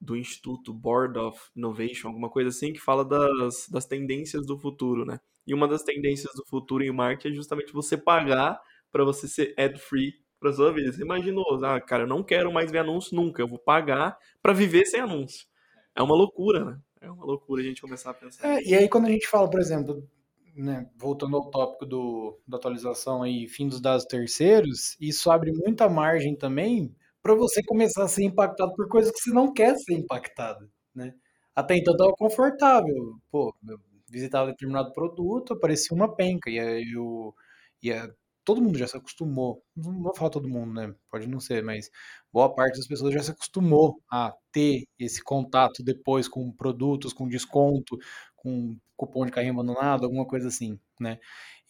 do 0.00 0.16
Instituto 0.16 0.70
Board 0.72 1.18
of 1.18 1.40
Innovation, 1.56 2.08
alguma 2.08 2.28
coisa 2.28 2.50
assim, 2.50 2.74
que 2.74 2.80
fala 2.80 3.04
das, 3.06 3.66
das 3.70 3.86
tendências 3.86 4.46
do 4.46 4.58
futuro, 4.58 5.06
né. 5.06 5.18
E 5.46 5.54
uma 5.54 5.68
das 5.68 5.82
tendências 5.82 6.34
do 6.34 6.44
futuro 6.46 6.82
em 6.82 6.92
marketing 6.92 7.32
é 7.32 7.36
justamente 7.36 7.72
você 7.72 7.96
pagar 7.96 8.60
para 8.94 9.04
você 9.04 9.26
ser 9.26 9.52
ad-free 9.58 10.14
para 10.38 10.52
sua 10.52 10.72
vida. 10.72 10.92
Você 10.92 11.02
imaginou, 11.02 11.44
ah, 11.64 11.80
cara, 11.80 12.04
eu 12.04 12.06
não 12.06 12.22
quero 12.22 12.52
mais 12.52 12.70
ver 12.70 12.78
anúncio 12.78 13.16
nunca, 13.16 13.42
eu 13.42 13.48
vou 13.48 13.58
pagar 13.58 14.16
para 14.40 14.52
viver 14.52 14.86
sem 14.86 15.00
anúncio. 15.00 15.48
É 15.96 16.00
uma 16.00 16.14
loucura, 16.14 16.64
né? 16.64 16.78
É 17.00 17.10
uma 17.10 17.24
loucura 17.24 17.60
a 17.60 17.64
gente 17.64 17.82
começar 17.82 18.10
a 18.10 18.14
pensar. 18.14 18.46
É, 18.46 18.62
e 18.62 18.72
aí 18.72 18.88
quando 18.88 19.06
a 19.06 19.10
gente 19.10 19.26
fala, 19.26 19.50
por 19.50 19.58
exemplo, 19.58 20.08
né, 20.54 20.88
voltando 20.96 21.36
ao 21.36 21.50
tópico 21.50 21.84
do, 21.84 22.38
da 22.46 22.56
atualização 22.56 23.24
aí, 23.24 23.48
fim 23.48 23.66
dos 23.66 23.80
dados 23.80 24.04
terceiros, 24.04 24.96
isso 25.00 25.28
abre 25.28 25.50
muita 25.50 25.88
margem 25.88 26.36
também 26.36 26.94
para 27.20 27.34
você 27.34 27.64
começar 27.64 28.04
a 28.04 28.08
ser 28.08 28.22
impactado 28.22 28.74
por 28.76 28.88
coisas 28.88 29.10
que 29.10 29.18
você 29.18 29.32
não 29.32 29.52
quer 29.52 29.76
ser 29.76 29.94
impactado, 29.94 30.70
né? 30.94 31.12
Até 31.52 31.76
então 31.76 31.94
estava 31.94 32.12
confortável, 32.12 33.16
pô, 33.28 33.52
eu 33.68 33.80
visitava 34.08 34.50
determinado 34.50 34.92
produto, 34.92 35.54
aparecia 35.54 35.96
uma 35.96 36.14
penca, 36.14 36.48
e 36.48 36.58
eu 36.94 37.34
ia 37.82 38.14
todo 38.44 38.62
mundo 38.62 38.78
já 38.78 38.86
se 38.86 38.96
acostumou, 38.96 39.62
não 39.76 40.02
vou 40.02 40.14
falar 40.14 40.30
todo 40.30 40.48
mundo, 40.48 40.74
né? 40.74 40.94
Pode 41.10 41.26
não 41.26 41.40
ser, 41.40 41.62
mas 41.62 41.90
boa 42.32 42.54
parte 42.54 42.76
das 42.76 42.86
pessoas 42.86 43.14
já 43.14 43.22
se 43.22 43.30
acostumou 43.30 44.00
a 44.10 44.34
ter 44.52 44.84
esse 44.98 45.22
contato 45.22 45.82
depois 45.82 46.28
com 46.28 46.52
produtos, 46.52 47.12
com 47.12 47.28
desconto, 47.28 47.98
com 48.36 48.76
cupom 48.96 49.24
de 49.26 49.32
carrinho 49.32 49.54
abandonado, 49.54 50.04
alguma 50.04 50.26
coisa 50.26 50.48
assim, 50.48 50.78
né? 51.00 51.18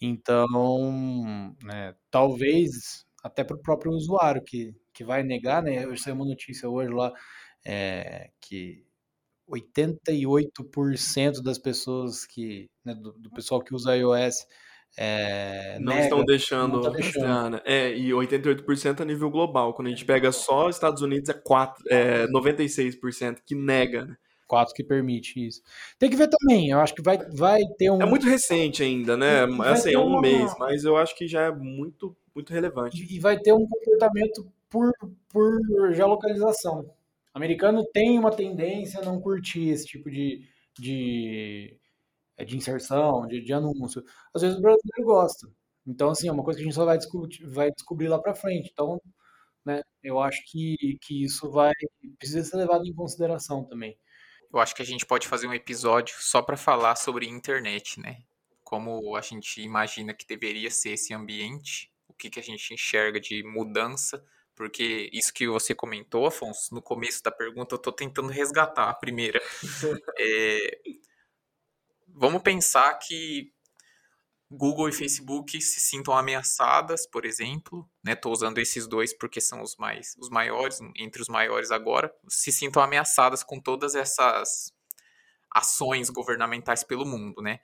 Então, 0.00 0.46
né, 1.62 1.94
talvez 2.10 3.04
até 3.22 3.42
para 3.44 3.56
o 3.56 3.62
próprio 3.62 3.92
usuário 3.92 4.42
que, 4.44 4.74
que 4.92 5.04
vai 5.04 5.22
negar, 5.22 5.62
né? 5.62 5.84
Eu 5.84 5.96
saiu 5.96 6.14
uma 6.16 6.26
notícia 6.26 6.68
hoje 6.68 6.90
lá 6.92 7.12
é, 7.64 8.30
que 8.40 8.84
88% 9.48 11.42
das 11.42 11.58
pessoas 11.58 12.26
que, 12.26 12.70
né, 12.84 12.94
do, 12.94 13.12
do, 13.12 13.30
pessoal 13.30 13.62
que 13.62 13.74
usa 13.74 13.96
iOS 13.96 14.46
é, 14.96 15.78
não 15.80 15.92
nega, 15.92 16.04
estão 16.04 16.24
deixando, 16.24 16.74
não 16.74 16.83
tá 16.83 16.90
deixando. 16.96 17.50
Né? 17.54 17.61
É, 17.64 17.96
e 17.96 18.11
88% 18.11 19.00
a 19.00 19.04
nível 19.04 19.30
global. 19.30 19.74
Quando 19.74 19.88
a 19.88 19.90
gente 19.90 20.04
pega 20.04 20.30
só 20.30 20.68
Estados 20.68 21.02
Unidos, 21.02 21.28
é, 21.28 21.35
4, 21.35 21.85
é 21.88 22.26
96% 22.28 23.38
que 23.44 23.54
nega. 23.54 24.04
Né? 24.04 24.16
4 24.46 24.74
que 24.74 24.85
permite 24.85 25.44
isso. 25.44 25.62
Tem 25.98 26.11
que 26.11 26.16
ver 26.16 26.28
também, 26.28 26.70
eu 26.70 26.78
acho 26.78 26.94
que 26.94 27.02
vai, 27.02 27.18
vai 27.30 27.62
ter 27.78 27.90
um. 27.90 28.00
É 28.00 28.07
muito 28.07 28.26
recente 28.26 28.83
ainda, 28.83 29.16
né? 29.16 29.46
Vai 29.46 29.72
assim, 29.72 29.92
é 29.92 29.98
um 29.98 30.07
uma... 30.07 30.20
mês, 30.20 30.54
mas 30.59 30.85
eu 30.85 30.96
acho 30.96 31.16
que 31.16 31.26
já 31.26 31.42
é 31.42 31.50
muito, 31.50 32.16
muito 32.35 32.52
relevante. 32.52 33.04
E 33.11 33.18
vai 33.18 33.38
ter 33.38 33.52
um 33.52 33.66
comportamento 33.66 34.46
por, 34.70 34.92
por 35.28 35.92
geolocalização. 35.92 36.80
O 37.35 37.38
americano 37.38 37.85
tem 37.92 38.18
uma 38.18 38.30
tendência 38.30 39.00
a 39.00 39.04
não 39.04 39.20
curtir 39.20 39.68
esse 39.68 39.87
tipo 39.87 40.11
de, 40.11 40.42
de, 40.78 41.76
de 42.42 42.57
inserção, 42.57 43.27
de, 43.27 43.40
de 43.42 43.53
anúncio. 43.53 44.03
Às 44.35 44.42
vezes 44.42 44.59
o 44.59 44.62
brasileiro 44.62 45.05
gosta. 45.05 45.49
Então, 45.87 46.11
assim, 46.11 46.29
é 46.29 46.33
uma 46.33 46.42
coisa 46.42 46.57
que 46.57 46.62
a 46.62 46.66
gente 46.66 46.75
só 46.75 46.85
vai 46.85 46.97
descobrir, 46.97 47.47
vai 47.47 47.70
descobrir 47.70 48.09
lá 48.09 48.18
para 48.18 48.35
frente. 48.35 48.70
Então, 48.73 49.01
né, 49.64 49.83
eu 50.03 50.18
acho 50.20 50.42
que, 50.47 50.99
que 51.03 51.25
isso 51.25 51.51
vai 51.51 51.73
precisa 52.18 52.42
ser 52.42 52.57
levado 52.57 52.87
em 52.87 52.94
consideração 52.94 53.64
também. 53.64 53.97
Eu 54.53 54.61
acho 54.61 54.75
que 54.75 54.83
a 54.83 54.87
gente 54.87 55.05
pode 55.05 55.27
fazer 55.27 55.47
um 55.47 55.55
episódio 55.55 56.14
só 56.20 56.40
para 56.40 56.57
falar 56.57 56.97
sobre 56.97 57.27
internet, 57.27 58.01
né? 58.01 58.23
Como 58.62 59.16
a 59.16 59.20
gente 59.20 59.61
imagina 59.61 60.14
que 60.14 60.27
deveria 60.27 60.70
ser 60.70 60.90
esse 60.90 61.12
ambiente, 61.12 61.92
o 62.09 62.14
que, 62.14 62.31
que 62.31 62.40
a 62.40 62.42
gente 62.42 62.73
enxerga 62.73 63.20
de 63.20 63.42
mudança, 63.42 64.25
porque 64.55 65.11
isso 65.12 65.35
que 65.35 65.49
você 65.49 65.75
comentou, 65.75 66.27
Afonso, 66.27 66.73
no 66.73 66.81
começo 66.81 67.23
da 67.23 67.31
pergunta, 67.31 67.75
eu 67.75 67.77
estou 67.77 67.92
tentando 67.92 68.29
resgatar 68.29 68.88
a 68.88 68.94
primeira. 68.94 69.40
é, 70.18 70.81
vamos 72.14 72.42
pensar 72.42 72.94
que 72.94 73.53
Google 74.50 74.88
e 74.88 74.92
Facebook 74.92 75.61
se 75.61 75.81
sintam 75.81 76.16
ameaçadas, 76.16 77.07
por 77.07 77.24
exemplo, 77.24 77.88
né? 78.03 78.14
Tô 78.14 78.31
usando 78.31 78.59
esses 78.59 78.87
dois 78.87 79.16
porque 79.16 79.40
são 79.40 79.61
os 79.62 79.77
mais 79.77 80.14
os 80.18 80.31
maiores, 80.31 80.79
entre 80.96 81.20
os 81.20 81.29
maiores 81.29 81.70
agora, 81.70 82.14
se 82.29 82.53
sintam 82.53 82.83
ameaçadas 82.83 83.42
com 83.42 83.61
todas 83.61 83.94
essas 83.94 84.72
ações 85.53 86.09
governamentais 86.09 86.85
pelo 86.85 87.05
mundo, 87.05 87.42
né? 87.42 87.59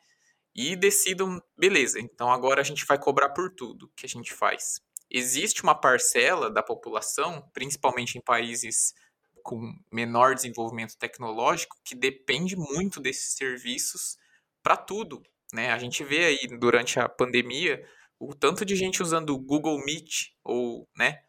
E 0.54 0.74
decidam, 0.74 1.40
beleza, 1.56 2.00
então 2.00 2.30
agora 2.30 2.60
a 2.60 2.64
gente 2.64 2.84
vai 2.84 2.98
cobrar 2.98 3.30
por 3.30 3.54
tudo 3.54 3.90
que 3.94 4.04
a 4.04 4.08
gente 4.08 4.32
faz. 4.32 4.80
Existe 5.08 5.62
uma 5.62 5.74
parcela 5.74 6.50
da 6.50 6.62
população, 6.62 7.48
principalmente 7.52 8.18
em 8.18 8.20
países 8.20 8.94
com 9.42 9.72
menor 9.92 10.34
desenvolvimento 10.34 10.96
tecnológico, 10.98 11.76
que 11.84 11.94
depende 11.94 12.56
muito 12.56 13.00
desses 13.00 13.34
serviços 13.34 14.18
para 14.62 14.76
tudo, 14.76 15.22
né? 15.52 15.72
A 15.72 15.78
gente 15.78 16.04
vê 16.04 16.24
aí 16.24 16.58
durante 16.58 16.98
a 17.00 17.08
pandemia 17.08 17.84
o 18.18 18.34
tanto 18.34 18.64
de 18.64 18.76
gente 18.76 19.02
usando 19.02 19.30
o 19.30 19.38
Google 19.38 19.78
Meet 19.84 20.32
ou, 20.44 20.88
né, 20.96 21.20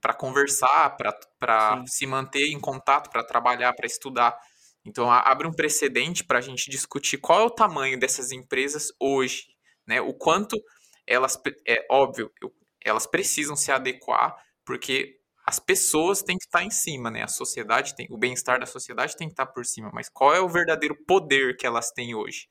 para 0.00 0.14
conversar, 0.14 0.96
para 1.38 1.82
se 1.86 2.06
manter 2.06 2.48
em 2.48 2.60
contato, 2.60 3.10
para 3.10 3.24
trabalhar, 3.24 3.72
para 3.74 3.86
estudar. 3.86 4.38
Então 4.84 5.10
abre 5.10 5.46
um 5.46 5.52
precedente 5.52 6.24
para 6.24 6.38
a 6.38 6.42
gente 6.42 6.70
discutir 6.70 7.18
qual 7.18 7.40
é 7.40 7.44
o 7.44 7.50
tamanho 7.50 7.98
dessas 7.98 8.30
empresas 8.32 8.88
hoje, 8.98 9.44
né? 9.86 10.00
O 10.00 10.14
quanto 10.14 10.56
elas, 11.06 11.38
é 11.66 11.84
óbvio, 11.90 12.32
elas 12.82 13.06
precisam 13.06 13.56
se 13.56 13.70
adequar, 13.70 14.34
porque 14.64 15.19
as 15.50 15.58
pessoas 15.58 16.22
têm 16.22 16.38
que 16.38 16.44
estar 16.44 16.62
em 16.62 16.70
cima, 16.70 17.10
né? 17.10 17.22
A 17.22 17.28
sociedade 17.28 17.94
tem, 17.94 18.06
o 18.10 18.16
bem-estar 18.16 18.60
da 18.60 18.66
sociedade 18.66 19.16
tem 19.16 19.28
que 19.28 19.32
estar 19.32 19.46
por 19.46 19.66
cima. 19.66 19.90
Mas 19.92 20.08
qual 20.08 20.34
é 20.34 20.40
o 20.40 20.48
verdadeiro 20.48 20.96
poder 21.06 21.56
que 21.56 21.66
elas 21.66 21.90
têm 21.90 22.14
hoje? 22.14 22.48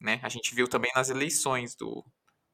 né? 0.00 0.18
A 0.22 0.28
gente 0.28 0.54
viu 0.54 0.66
também 0.66 0.90
nas 0.94 1.10
eleições 1.10 1.76
do, 1.76 2.04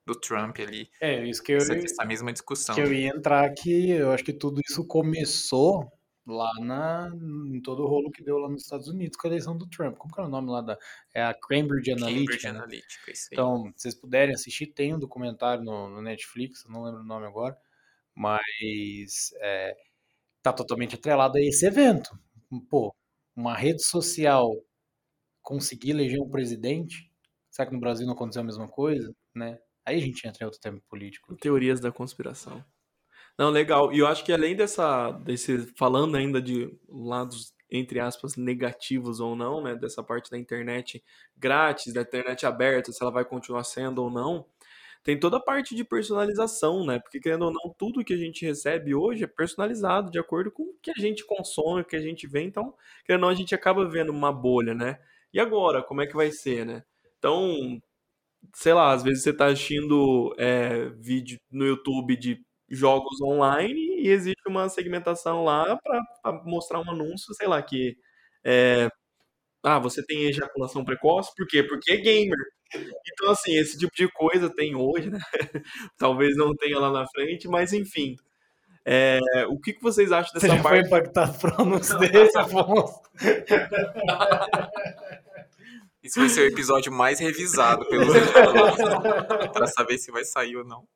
do 0.05 0.15
Trump 0.15 0.59
ali. 0.59 0.91
É, 1.01 1.25
isso 1.25 1.43
que 1.43 1.53
eu 1.53 1.59
essa, 1.59 1.75
essa 1.75 2.05
mesma 2.05 2.33
discussão. 2.33 2.75
Que 2.75 2.81
eu 2.81 2.93
ia 2.93 3.09
entrar 3.09 3.45
aqui, 3.45 3.91
eu 3.91 4.11
acho 4.11 4.25
que 4.25 4.33
tudo 4.33 4.61
isso 4.69 4.85
começou 4.85 5.91
lá 6.27 6.53
na, 6.61 7.09
em 7.47 7.61
todo 7.63 7.85
o 7.85 7.87
rolo 7.87 8.11
que 8.11 8.23
deu 8.23 8.37
lá 8.39 8.49
nos 8.49 8.65
Estados 8.65 8.89
Unidos 8.89 9.17
com 9.17 9.29
a 9.29 9.31
eleição 9.31 9.57
do 9.57 9.69
Trump. 9.69 9.97
Como 9.97 10.13
que 10.13 10.21
era 10.21 10.29
o 10.29 10.31
nome 10.31 10.51
lá 10.51 10.61
da. 10.61 10.77
É 11.15 11.23
a 11.23 11.33
Cambridge 11.33 11.93
Analytica. 11.93 12.33
Cambridge 12.33 12.45
né? 12.45 12.51
Analytica, 12.51 13.13
isso 13.13 13.29
aí. 13.31 13.35
Então, 13.35 13.73
se 13.77 13.83
vocês 13.83 13.95
puderem 13.95 14.35
assistir, 14.35 14.67
tem 14.67 14.93
um 14.93 14.99
documentário 14.99 15.63
no, 15.63 15.89
no 15.89 16.03
Netflix, 16.03 16.65
não 16.69 16.83
lembro 16.83 17.01
o 17.01 17.07
nome 17.07 17.27
agora, 17.27 17.57
mas 18.17 19.33
é, 19.41 19.77
tá 20.43 20.53
totalmente 20.53 20.97
atrelado 20.97 21.39
a 21.39 21.41
esse 21.43 21.67
evento. 21.67 22.11
Pô, 22.71 22.95
uma 23.37 23.55
rede 23.57 23.83
social 23.85 24.51
conseguir 25.43 25.91
eleger 25.91 26.21
um 26.21 26.31
presidente 26.31 27.11
Será 27.57 27.69
que 27.69 27.75
no 27.75 27.81
Brasil 27.81 28.07
não 28.07 28.13
aconteceu 28.13 28.43
a 28.43 28.45
mesma 28.45 28.69
coisa? 28.69 29.11
Né? 29.35 29.59
Aí 29.83 29.97
a 29.97 30.01
gente 30.01 30.29
entra 30.29 30.45
em 30.45 30.45
outro 30.45 30.61
tema 30.61 30.79
político. 30.91 31.35
Teorias 31.37 31.81
da 31.81 31.91
conspiração. 31.91 32.63
Não, 33.39 33.49
legal. 33.49 33.91
E 33.95 34.01
eu 34.01 34.07
acho 34.07 34.23
que 34.23 34.31
além 34.31 34.55
dessa, 34.55 35.11
desse, 35.13 35.67
falando 35.75 36.19
ainda 36.19 36.41
de 36.43 36.71
lados, 36.87 37.55
entre 37.71 37.99
aspas, 37.99 38.37
negativos 38.37 39.21
ou 39.21 39.35
não, 39.35 39.63
né, 39.63 39.75
dessa 39.75 40.03
parte 40.03 40.31
da 40.31 40.37
internet 40.37 41.03
grátis, 41.35 41.95
da 41.95 42.03
internet 42.03 42.45
aberta, 42.45 42.93
se 42.93 43.03
ela 43.03 43.11
vai 43.11 43.25
continuar 43.25 43.65
sendo 43.65 44.03
ou 44.03 44.11
não, 44.11 44.45
tem 45.07 45.17
toda 45.19 45.37
a 45.37 45.41
parte 45.41 45.73
de 45.77 45.85
personalização, 45.85 46.85
né, 46.85 46.99
porque 46.99 47.21
querendo 47.21 47.45
ou 47.45 47.53
não, 47.53 47.73
tudo 47.79 48.05
que 48.05 48.13
a 48.13 48.17
gente 48.17 48.45
recebe 48.45 48.93
hoje 48.93 49.23
é 49.23 49.27
personalizado 49.29 50.11
de 50.11 50.19
acordo 50.19 50.51
com 50.51 50.65
o 50.65 50.75
que 50.83 50.91
a 50.91 51.01
gente 51.01 51.25
consome, 51.25 51.83
o 51.83 51.85
que 51.85 51.95
a 51.95 52.01
gente 52.01 52.27
vê, 52.27 52.43
então, 52.43 52.75
querendo 53.05 53.23
ou 53.23 53.29
não, 53.29 53.33
a 53.33 53.39
gente 53.39 53.55
acaba 53.55 53.89
vendo 53.89 54.11
uma 54.11 54.33
bolha, 54.33 54.75
né. 54.75 54.99
E 55.33 55.39
agora, 55.39 55.81
como 55.81 56.03
é 56.03 56.09
que 56.09 56.17
vai 56.17 56.33
ser, 56.33 56.67
né? 56.67 56.83
Então, 57.19 57.81
sei 58.55 58.73
lá, 58.75 58.93
às 58.93 59.03
vezes 59.05 59.23
você 59.23 59.31
está 59.31 59.47
assistindo 59.47 60.35
é, 60.39 60.89
vídeo 60.99 61.39
no 61.51 61.65
YouTube 61.67 62.17
de 62.17 62.45
jogos 62.69 63.21
online 63.23 64.03
e 64.03 64.09
existe 64.09 64.43
uma 64.49 64.69
segmentação 64.69 65.45
lá 65.45 65.79
para 65.79 66.43
mostrar 66.45 66.81
um 66.81 66.91
anúncio, 66.91 67.33
sei 67.35 67.47
lá, 67.49 67.63
que 67.63 67.97
é, 68.45 68.89
ah, 69.63 69.79
você 69.79 70.05
tem 70.05 70.25
ejaculação 70.25 70.85
precoce, 70.85 71.35
por 71.37 71.47
quê? 71.47 71.63
Porque 71.63 71.93
é 71.93 71.97
gamer. 71.97 72.39
Então, 73.13 73.31
assim, 73.31 73.57
esse 73.57 73.79
tipo 73.79 73.95
de 73.95 74.09
coisa 74.09 74.51
tem 74.51 74.75
hoje, 74.75 75.11
né? 75.11 75.19
Talvez 75.99 76.37
não 76.37 76.55
tenha 76.55 76.79
lá 76.79 76.91
na 76.91 77.07
frente, 77.09 77.49
mas 77.49 77.73
enfim. 77.73 78.17
É, 78.85 79.19
o 79.49 79.59
que, 79.59 79.73
que 79.73 79.83
vocês 79.83 80.13
acham 80.13 80.33
dessa 80.33 80.47
Você 80.47 80.63
parte? 80.63 80.85
Você 80.85 80.89
foi 80.89 80.99
impactado 80.99 81.39
por 81.39 81.61
anúncio 81.61 81.99
desse, 81.99 82.39
Afonso? 82.39 83.01
Isso 86.03 86.21
vai 86.21 86.29
ser 86.29 86.43
o 86.43 86.47
episódio 86.47 86.93
mais 86.93 87.19
revisado 87.19 87.85
pelos 87.89 88.07
para 89.53 89.67
saber 89.67 89.99
se 89.99 90.13
vai 90.13 90.25
sair 90.25 90.57
ou 90.57 90.65
não. 90.65 90.87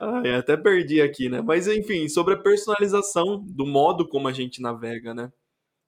Ah, 0.00 0.22
até 0.38 0.56
perdi 0.56 1.02
aqui, 1.02 1.28
né? 1.28 1.42
Mas 1.42 1.68
enfim, 1.68 2.08
sobre 2.08 2.32
a 2.32 2.38
personalização 2.38 3.44
do 3.46 3.66
modo 3.66 4.08
como 4.08 4.26
a 4.26 4.32
gente 4.32 4.62
navega, 4.62 5.12
né? 5.12 5.30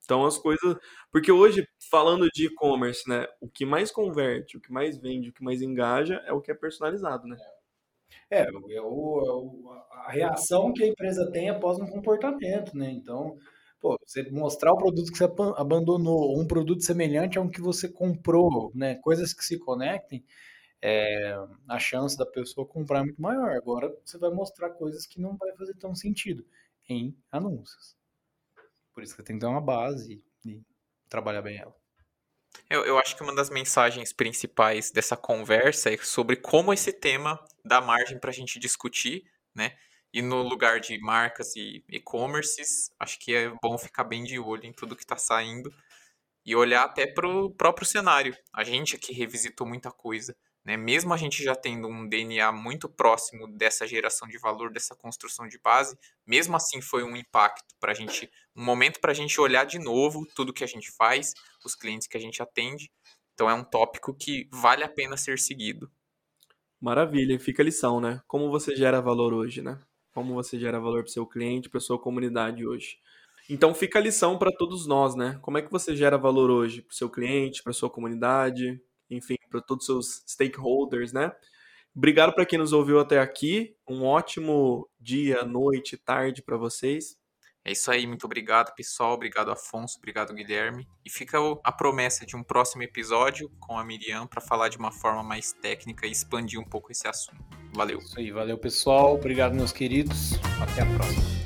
Então 0.08 0.24
as 0.24 0.38
coisas. 0.38 0.74
Porque 1.12 1.30
hoje, 1.30 1.68
falando 1.90 2.26
de 2.32 2.46
e-commerce, 2.46 3.06
né? 3.06 3.26
O 3.42 3.48
que 3.48 3.66
mais 3.66 3.90
converte, 3.90 4.56
o 4.56 4.60
que 4.60 4.72
mais 4.72 4.96
vende, 4.96 5.28
o 5.28 5.32
que 5.34 5.44
mais 5.44 5.60
engaja 5.60 6.14
é 6.26 6.32
o 6.32 6.40
que 6.40 6.50
é 6.50 6.54
personalizado, 6.54 7.28
né? 7.28 7.36
É, 8.30 8.40
é, 8.40 8.50
o, 8.50 8.70
é 8.72 8.80
o, 8.80 9.70
a 9.92 10.10
reação 10.10 10.72
que 10.72 10.82
a 10.82 10.86
empresa 10.86 11.30
tem 11.30 11.50
após 11.50 11.78
um 11.78 11.86
comportamento, 11.86 12.74
né? 12.74 12.90
Então, 12.90 13.36
pô, 13.78 13.98
você 14.02 14.22
mostrar 14.30 14.72
o 14.72 14.78
produto 14.78 15.12
que 15.12 15.18
você 15.18 15.24
abandonou, 15.56 16.40
um 16.40 16.46
produto 16.46 16.82
semelhante 16.82 17.38
a 17.38 17.42
um 17.42 17.50
que 17.50 17.60
você 17.60 17.86
comprou, 17.86 18.72
né? 18.74 18.94
Coisas 18.96 19.34
que 19.34 19.44
se 19.44 19.58
conectem, 19.58 20.24
é, 20.80 21.34
a 21.68 21.78
chance 21.78 22.16
da 22.16 22.24
pessoa 22.24 22.66
comprar 22.66 23.00
é 23.00 23.04
muito 23.04 23.20
maior. 23.20 23.50
Agora 23.50 23.94
você 24.04 24.16
vai 24.16 24.30
mostrar 24.30 24.70
coisas 24.70 25.06
que 25.06 25.20
não 25.20 25.36
vai 25.36 25.54
fazer 25.56 25.74
tão 25.74 25.94
sentido 25.94 26.46
em 26.88 27.14
anúncios. 27.30 27.97
Por 28.98 29.04
isso 29.04 29.14
que 29.14 29.22
tem 29.22 29.36
que 29.36 29.40
ter 29.42 29.46
uma 29.46 29.60
base 29.60 30.20
e 30.44 30.60
trabalhar 31.08 31.40
bem 31.40 31.56
ela. 31.56 31.72
Eu, 32.68 32.84
eu 32.84 32.98
acho 32.98 33.14
que 33.14 33.22
uma 33.22 33.32
das 33.32 33.48
mensagens 33.48 34.12
principais 34.12 34.90
dessa 34.90 35.16
conversa 35.16 35.88
é 35.88 35.96
sobre 35.98 36.34
como 36.34 36.72
esse 36.72 36.92
tema 36.92 37.38
dá 37.64 37.80
margem 37.80 38.18
para 38.18 38.30
a 38.30 38.32
gente 38.32 38.58
discutir, 38.58 39.22
né? 39.54 39.78
E 40.12 40.20
no 40.20 40.42
lugar 40.42 40.80
de 40.80 40.98
marcas 40.98 41.54
e 41.54 41.84
e-commerces, 41.88 42.90
acho 42.98 43.20
que 43.20 43.36
é 43.36 43.52
bom 43.62 43.78
ficar 43.78 44.02
bem 44.02 44.24
de 44.24 44.36
olho 44.36 44.66
em 44.66 44.72
tudo 44.72 44.96
que 44.96 45.04
está 45.04 45.16
saindo 45.16 45.72
e 46.44 46.56
olhar 46.56 46.82
até 46.82 47.06
para 47.06 47.28
o 47.28 47.52
próprio 47.52 47.86
cenário. 47.86 48.36
A 48.52 48.64
gente 48.64 48.96
aqui 48.96 49.12
revisitou 49.12 49.64
muita 49.64 49.92
coisa. 49.92 50.36
Né? 50.68 50.76
Mesmo 50.76 51.14
a 51.14 51.16
gente 51.16 51.42
já 51.42 51.56
tendo 51.56 51.88
um 51.88 52.06
DNA 52.06 52.52
muito 52.52 52.90
próximo 52.90 53.48
dessa 53.48 53.86
geração 53.86 54.28
de 54.28 54.36
valor, 54.36 54.70
dessa 54.70 54.94
construção 54.94 55.48
de 55.48 55.58
base, 55.58 55.96
mesmo 56.26 56.54
assim 56.54 56.82
foi 56.82 57.02
um 57.02 57.16
impacto 57.16 57.74
para 57.80 57.92
a 57.92 57.94
gente, 57.94 58.30
um 58.54 58.62
momento 58.62 59.00
para 59.00 59.12
a 59.12 59.14
gente 59.14 59.40
olhar 59.40 59.64
de 59.64 59.78
novo 59.78 60.26
tudo 60.36 60.52
que 60.52 60.62
a 60.62 60.66
gente 60.66 60.90
faz, 60.94 61.32
os 61.64 61.74
clientes 61.74 62.06
que 62.06 62.18
a 62.18 62.20
gente 62.20 62.42
atende. 62.42 62.92
Então 63.32 63.48
é 63.48 63.54
um 63.54 63.64
tópico 63.64 64.14
que 64.14 64.46
vale 64.52 64.84
a 64.84 64.88
pena 64.90 65.16
ser 65.16 65.38
seguido. 65.38 65.90
Maravilha, 66.78 67.40
fica 67.40 67.62
a 67.62 67.64
lição, 67.64 67.98
né? 67.98 68.20
Como 68.26 68.50
você 68.50 68.76
gera 68.76 69.00
valor 69.00 69.32
hoje, 69.32 69.62
né? 69.62 69.80
Como 70.12 70.34
você 70.34 70.60
gera 70.60 70.78
valor 70.78 71.02
para 71.02 71.08
o 71.08 71.12
seu 71.12 71.26
cliente, 71.26 71.70
para 71.70 71.80
sua 71.80 71.98
comunidade 71.98 72.66
hoje. 72.66 72.98
Então 73.48 73.72
fica 73.72 73.98
a 73.98 74.02
lição 74.02 74.38
para 74.38 74.52
todos 74.52 74.86
nós, 74.86 75.14
né? 75.14 75.38
Como 75.40 75.56
é 75.56 75.62
que 75.62 75.70
você 75.70 75.96
gera 75.96 76.18
valor 76.18 76.50
hoje 76.50 76.82
para 76.82 76.92
o 76.92 76.94
seu 76.94 77.08
cliente, 77.08 77.62
para 77.62 77.72
sua 77.72 77.88
comunidade, 77.88 78.78
enfim, 79.10 79.36
para 79.50 79.60
todos 79.60 79.88
os 79.88 80.06
seus 80.06 80.22
stakeholders, 80.26 81.12
né? 81.12 81.32
Obrigado 81.94 82.32
para 82.34 82.46
quem 82.46 82.58
nos 82.58 82.72
ouviu 82.72 83.00
até 83.00 83.18
aqui. 83.18 83.74
Um 83.88 84.04
ótimo 84.04 84.88
dia, 85.00 85.42
noite, 85.44 85.96
tarde 85.96 86.42
para 86.42 86.56
vocês. 86.56 87.16
É 87.64 87.72
isso 87.72 87.90
aí, 87.90 88.06
muito 88.06 88.24
obrigado, 88.24 88.74
pessoal. 88.74 89.12
Obrigado, 89.12 89.50
Afonso. 89.50 89.98
Obrigado, 89.98 90.32
Guilherme. 90.32 90.88
E 91.04 91.10
fica 91.10 91.38
a 91.62 91.72
promessa 91.72 92.24
de 92.24 92.34
um 92.34 92.42
próximo 92.42 92.82
episódio 92.82 93.50
com 93.60 93.78
a 93.78 93.84
Miriam 93.84 94.26
para 94.26 94.40
falar 94.40 94.68
de 94.68 94.78
uma 94.78 94.90
forma 94.90 95.22
mais 95.22 95.52
técnica 95.52 96.06
e 96.06 96.10
expandir 96.10 96.58
um 96.58 96.64
pouco 96.64 96.90
esse 96.90 97.06
assunto. 97.06 97.44
Valeu. 97.74 97.98
Isso 97.98 98.18
aí, 98.18 98.30
valeu, 98.30 98.56
pessoal. 98.56 99.14
Obrigado, 99.14 99.54
meus 99.54 99.72
queridos. 99.72 100.32
Até 100.62 100.82
a 100.82 100.86
próxima. 100.96 101.37